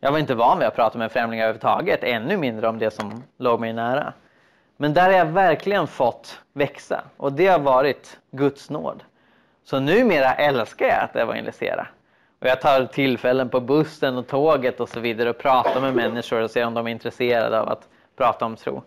[0.00, 3.22] Jag var inte van vid att prata med främlingar överhuvudtaget, ännu mindre om det som
[3.38, 4.12] låg mig nära.
[4.76, 9.02] Men där har jag verkligen fått växa och det har varit Guds nåd.
[9.64, 11.86] Så numera älskar jag att evangelisera.
[12.40, 16.42] Och jag tar tillfällen på bussen och tåget och så vidare och pratar med människor
[16.42, 18.82] och ser om de är intresserade av att prata om tro.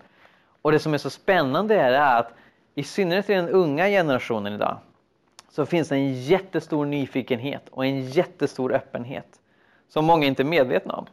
[0.62, 2.34] Och det som är så spännande är att
[2.76, 4.78] i synnerhet i den unga generationen idag
[5.50, 9.40] så finns det en jättestor nyfikenhet och en jättestor öppenhet
[9.88, 11.06] som många inte är medvetna om.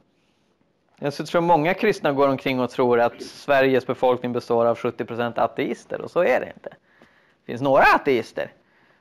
[0.99, 6.01] Jag tror många kristna går omkring och tror att Sveriges befolkning består av 70% ateister
[6.01, 6.68] och så är det inte.
[6.68, 8.53] Det finns några ateister,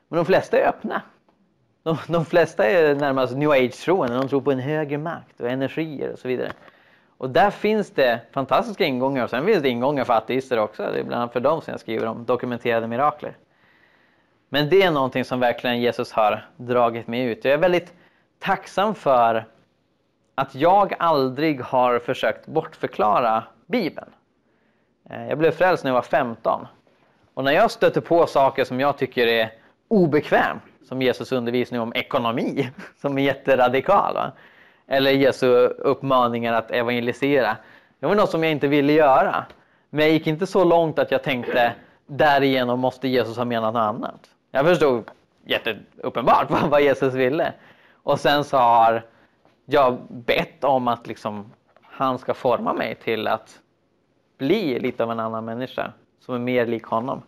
[0.08, 1.02] men de flesta är öppna.
[1.84, 6.12] De, de flesta är närmast new age-troende, de tror på en högre makt och energier
[6.12, 6.52] och så vidare.
[7.18, 10.84] Och där finns det fantastiska ingångar och sen finns det ingångar för ateister också.
[10.84, 13.38] Det är bland annat för dem som jag skriver om dokumenterade mirakler.
[14.56, 17.46] Men det är någonting som verkligen Jesus har dragit mig ut.
[17.46, 17.94] Jag är väldigt
[18.40, 19.46] tacksam för
[20.36, 24.10] att jag aldrig har försökt bortförklara Bibeln.
[25.10, 26.68] Eh, jag blev frälst när jag var 15.
[27.34, 29.54] Och när jag stöter på saker som jag tycker är
[29.88, 32.70] obekväm, som Jesus undervisning om ekonomi,
[33.02, 34.32] som är jätteradikal, va?
[34.88, 37.58] eller Jesu uppmaningar att evangelisera.
[38.00, 39.46] Det var något som jag inte ville göra.
[39.90, 41.74] Men jag gick inte så långt att jag tänkte
[42.08, 44.35] därigenom måste Jesus ha menat något annat.
[44.56, 45.12] Jag förstod
[45.46, 47.54] jätteuppenbart vad vad Jesus ville.
[47.94, 49.06] Och sen så har
[49.66, 51.52] jag bett om att liksom,
[51.82, 53.62] han ska forma mig till att
[54.38, 57.22] bli lite av en annan människa som är mer lik honom.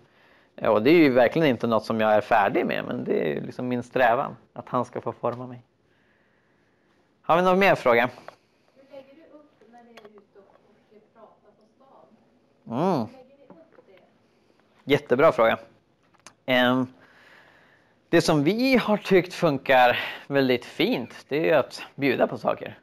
[0.55, 3.31] Eh, och det är ju verkligen inte något som jag är färdig med men det
[3.31, 5.61] är liksom min strävan att han ska få forma mig.
[7.21, 8.09] Har vi någon mer fråga?
[8.75, 10.55] Hur lägger du upp när är ute och
[11.43, 11.51] på
[12.65, 12.79] stan?
[12.79, 13.07] Mm.
[14.83, 15.57] Jättebra fråga.
[16.45, 16.87] Ehm,
[18.09, 22.77] det som vi har tyckt funkar väldigt fint det är att bjuda på saker.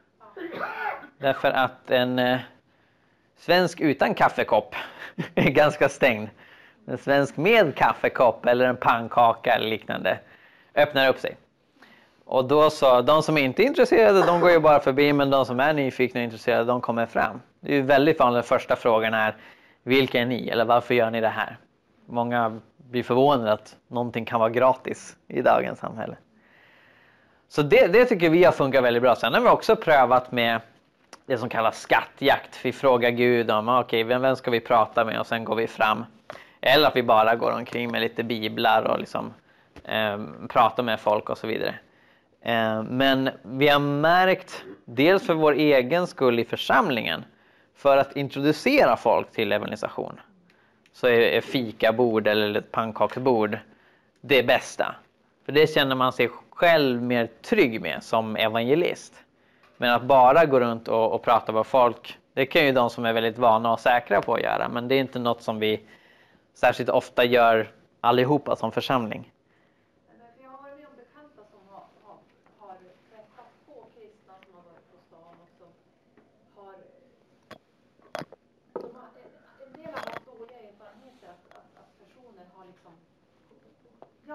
[1.17, 2.39] Därför att en eh,
[3.37, 4.75] svensk utan kaffekopp
[5.35, 6.29] är ganska stängd.
[6.87, 10.19] En svensk med kaffekopp eller en pannkaka eller liknande
[10.75, 11.37] öppnar upp sig.
[12.25, 15.45] Och då så, de som inte är intresserade de går ju bara förbi men de
[15.45, 17.41] som är nyfikna och intresserade de kommer fram.
[17.59, 19.35] Det är ju väldigt vanligt, första frågan är
[19.83, 21.57] vilka är ni eller varför gör ni det här?
[22.05, 22.59] Många
[22.89, 26.15] blir förvånade att någonting kan vara gratis i dagens samhälle.
[27.47, 29.15] Så det, det tycker vi har funkat väldigt bra.
[29.15, 30.61] Sen har vi också prövat med
[31.25, 32.59] det som kallas skattjakt.
[32.65, 35.55] Vi frågar Gud om ah, okay, vem, vem ska vi prata med och sen går
[35.55, 36.05] vi fram.
[36.61, 39.33] Eller att vi bara går omkring med lite biblar och liksom,
[39.83, 40.19] eh,
[40.49, 41.75] pratar med folk och så vidare.
[42.41, 47.25] Eh, men vi har märkt, dels för vår egen skull i församlingen,
[47.75, 50.19] för att introducera folk till evangelisation
[50.95, 53.57] så är, fikabord eller ett pannkaksbord
[54.21, 54.95] det bästa.
[55.45, 59.13] För det känner man sig själv mer trygg med som evangelist.
[59.77, 63.05] Men att bara gå runt och, och prata med folk, det kan ju de som
[63.05, 64.69] är väldigt vana och säkra på att göra.
[64.69, 65.81] Men det är inte något som vi
[66.53, 67.71] särskilt ofta gör
[68.01, 69.31] allihopa som församling.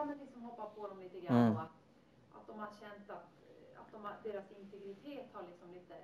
[0.00, 1.52] ja, men liksom hoppa på dem lite grann Mm.
[1.56, 1.72] och att,
[2.36, 3.26] att de har känt att,
[3.80, 5.94] att de har, deras integritet har liksom lite,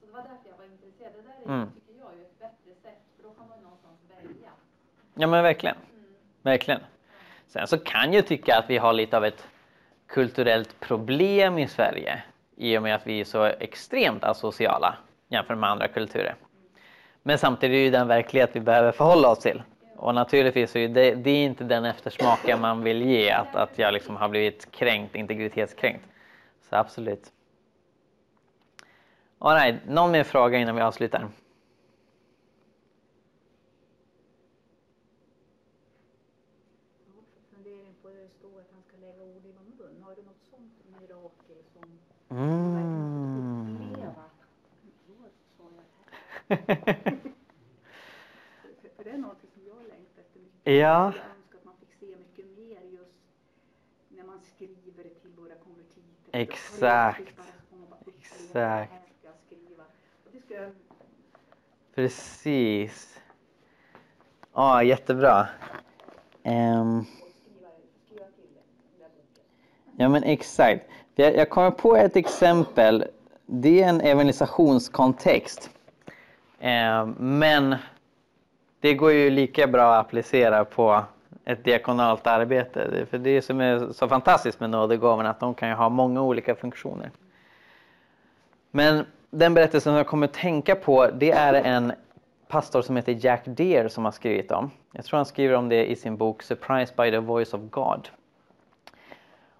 [0.00, 1.12] så det var därför jag var intresserad.
[1.16, 1.68] Det där är, Mm.
[1.74, 4.50] tycker jag, är ett bättre sätt för då kan man någonstans välja.
[5.14, 5.76] Ja men verkligen.
[6.42, 6.80] Verkligen.
[7.46, 9.46] Sen så kan jag tycka att vi har lite av ett
[10.06, 12.22] kulturellt problem i Sverige
[12.56, 14.96] i och med att vi är så extremt asociala
[15.28, 16.34] jämfört med andra kulturer.
[17.22, 19.62] Men samtidigt är det ju den verklighet vi behöver förhålla oss till.
[19.96, 23.94] Och naturligtvis är det, det är inte den eftersmaken man vill ge att, att jag
[23.94, 26.04] liksom har blivit kränkt, integritetskränkt.
[26.68, 27.32] Så absolut.
[29.38, 31.28] All right, någon mer fråga innan vi avslutar?
[37.50, 37.94] Fundering
[50.64, 50.72] Ja.
[50.72, 53.20] Jag önskar att man fick se mycket mer just
[54.08, 56.02] när man skriver till våra konvertiter.
[56.32, 57.20] Exakt.
[58.06, 58.92] Exakt.
[61.94, 63.20] Precis.
[64.54, 65.48] Ja, jättebra.
[66.42, 67.06] Boken.
[69.96, 70.86] ja, men exakt.
[71.14, 73.04] Jag, jag kommer på ett exempel.
[73.46, 75.70] Det är en evangelisationskontext.
[76.60, 77.76] Ehm, men
[78.82, 81.04] det går ju lika bra att applicera på
[81.44, 82.88] ett diakonalt arbete.
[82.90, 86.22] Det- För det som är så fantastiskt med nådegåvorna att de kan ju ha många
[86.22, 87.10] olika funktioner.
[88.70, 91.92] Men den berättelsen jag kommer att tänka på det är en
[92.48, 94.70] pastor som heter Jack Deere som har skrivit om.
[94.92, 98.08] Jag tror han skriver om det i sin bok Surprised by the voice of God.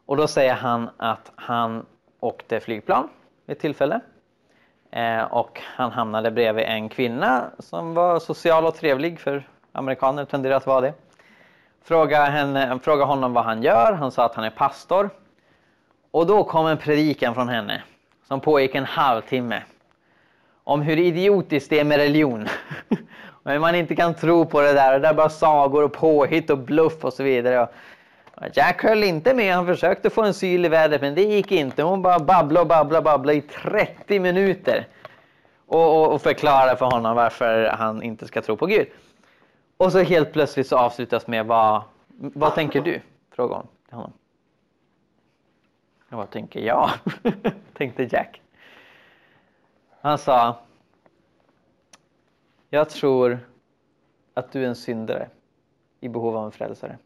[0.06, 1.86] Och då säger han att han
[2.20, 3.08] åkte flygplan
[3.46, 4.00] vid ett tillfälle.
[4.92, 10.54] Eh, och han hamnade bredvid en kvinna som var social och trevlig för amerikaner tenderar
[10.54, 10.94] att vara det.
[11.84, 13.92] Fråga, henne, fråga honom vad han gör.
[13.92, 15.10] Han sa att han är pastor.
[16.10, 17.82] Och då kom en predikan från henne
[18.28, 19.62] som pågick en halvtimme
[20.64, 22.48] om hur idiotiskt det är med religion.
[23.44, 24.92] Och hur man inte kan tro på det där.
[24.92, 27.68] Det det är bara sagor och påhitt och bluff och så vidare.
[28.52, 29.54] Jack höll inte med.
[29.54, 31.82] Han försökte få en syl i vädret men det gick inte.
[31.82, 34.88] Hon bara babblade och babblade och babblade i 30 minuter.
[35.66, 38.86] Och, och, och förklarade för honom varför han inte ska tro på Gud.
[39.76, 41.82] Och så helt plötsligt så avslutas med vad,
[42.16, 43.00] vad tänker du?
[43.30, 44.12] Frågade hon till honom.
[46.10, 46.90] Och vad tänker jag?
[47.74, 48.40] tänkte Jack.
[50.00, 50.56] Han sa
[52.70, 53.38] Jag tror
[54.34, 55.28] att du är en syndare
[56.00, 56.98] i behov av en frälsare.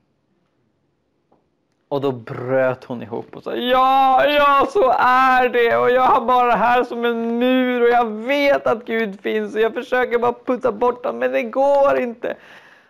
[1.89, 6.21] Och då bröt hon ihop och sa Ja, ja så är det och jag har
[6.21, 10.19] bara det här som en mur och jag vet att Gud finns och jag försöker
[10.19, 12.37] bara putta bort honom men det går inte.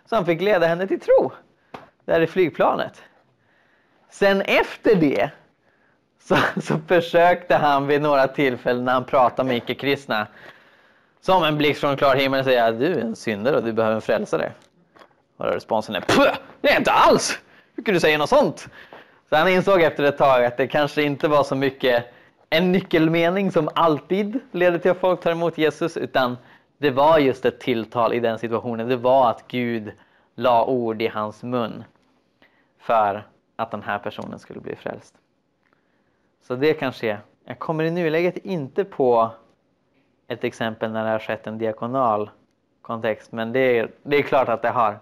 [0.09, 1.31] Så han fick leda henne till tro.
[2.05, 3.01] Där i flygplanet.
[4.09, 5.29] Sen efter det
[6.23, 10.27] så, så försökte han vid några tillfällen när han pratade med icke-kristna
[11.21, 14.01] som en blixt från klar himmel säga du är en syndare och du behöver en
[14.01, 14.51] frälsare.
[15.37, 17.39] Och responsen är Puh, det är inte alls!
[17.77, 18.67] Hur kan du säga något sånt?
[19.29, 22.05] Så han insåg efter ett tag att det kanske inte var så mycket
[22.49, 26.37] en nyckelmening som alltid leder till att folk tar emot Jesus utan
[26.77, 28.89] det var just ett tilltal i den situationen.
[28.89, 29.91] Det var att Gud
[30.35, 31.83] la ord i hans mun
[32.79, 35.15] för att den här personen skulle bli frälst.
[36.41, 37.17] Så det kan ske.
[37.45, 39.29] Jag kommer i nuläget inte på
[40.27, 42.29] ett exempel när det har skett en diakonal
[42.81, 44.99] kontext men det är, det är klart att det har.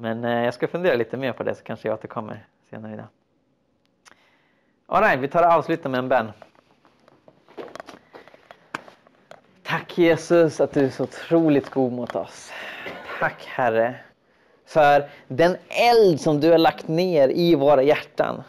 [0.00, 3.06] Men eh, jag ska fundera lite mer på det så kanske jag återkommer senare idag.
[4.86, 6.32] Alright, vi tar och avslutar med en bön.
[9.62, 12.52] Tack Jesus att du är så otroligt god mot oss.
[13.20, 13.96] Tack Herre
[14.66, 18.42] för den eld som du har lagt ner i våra hjärtan.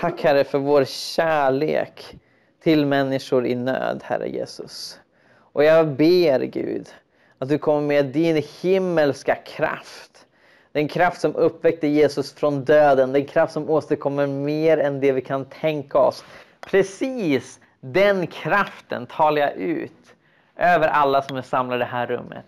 [0.00, 2.16] Tack Herre för vår kärlek
[2.62, 5.00] till människor i nöd, Herre Jesus.
[5.36, 6.88] Och jag ber Gud
[7.38, 10.26] att du kommer med din himmelska kraft.
[10.72, 15.20] Den kraft som uppväckte Jesus från döden, den kraft som åstadkommer mer än det vi
[15.20, 16.24] kan tänka oss.
[16.60, 20.14] Precis den kraften talar jag ut
[20.56, 22.44] över alla som är samlade i det här rummet.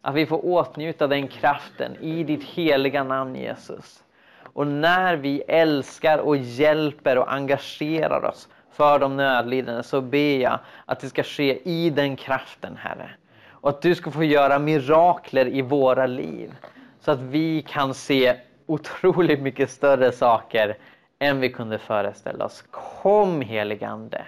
[0.00, 4.02] Att vi får åtnjuta den kraften i ditt heliga namn Jesus.
[4.42, 10.58] Och när vi älskar och hjälper och engagerar oss för de nödlidande så ber jag
[10.86, 13.10] att det ska ske i den kraften Herre.
[13.50, 16.54] Och att du ska få göra mirakler i våra liv.
[17.00, 18.36] Så att vi kan se
[18.66, 20.76] otroligt mycket större saker
[21.18, 22.64] än vi kunde föreställa oss.
[22.70, 24.24] Kom heligande.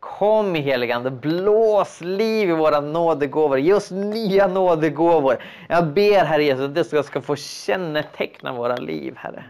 [0.00, 3.58] Kom heligande, blås liv i våra nådegåvor.
[3.58, 5.36] Ge oss nya nådegåvor.
[5.68, 9.44] Jag ber Herre Jesus att det ska, få känneteckna våra liv Herre.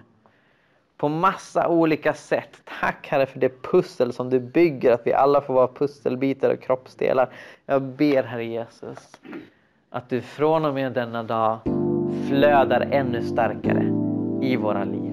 [0.96, 2.62] på massa olika sätt.
[2.80, 6.62] Tack Herre för det pussel som du bygger, att vi alla får vara pusselbitar och
[6.62, 7.28] kroppsdelar.
[7.66, 9.20] Jag ber Herre Jesus
[9.90, 11.58] att du från och med denna dag
[12.28, 13.84] flödar ännu starkare
[14.42, 15.03] i våra liv.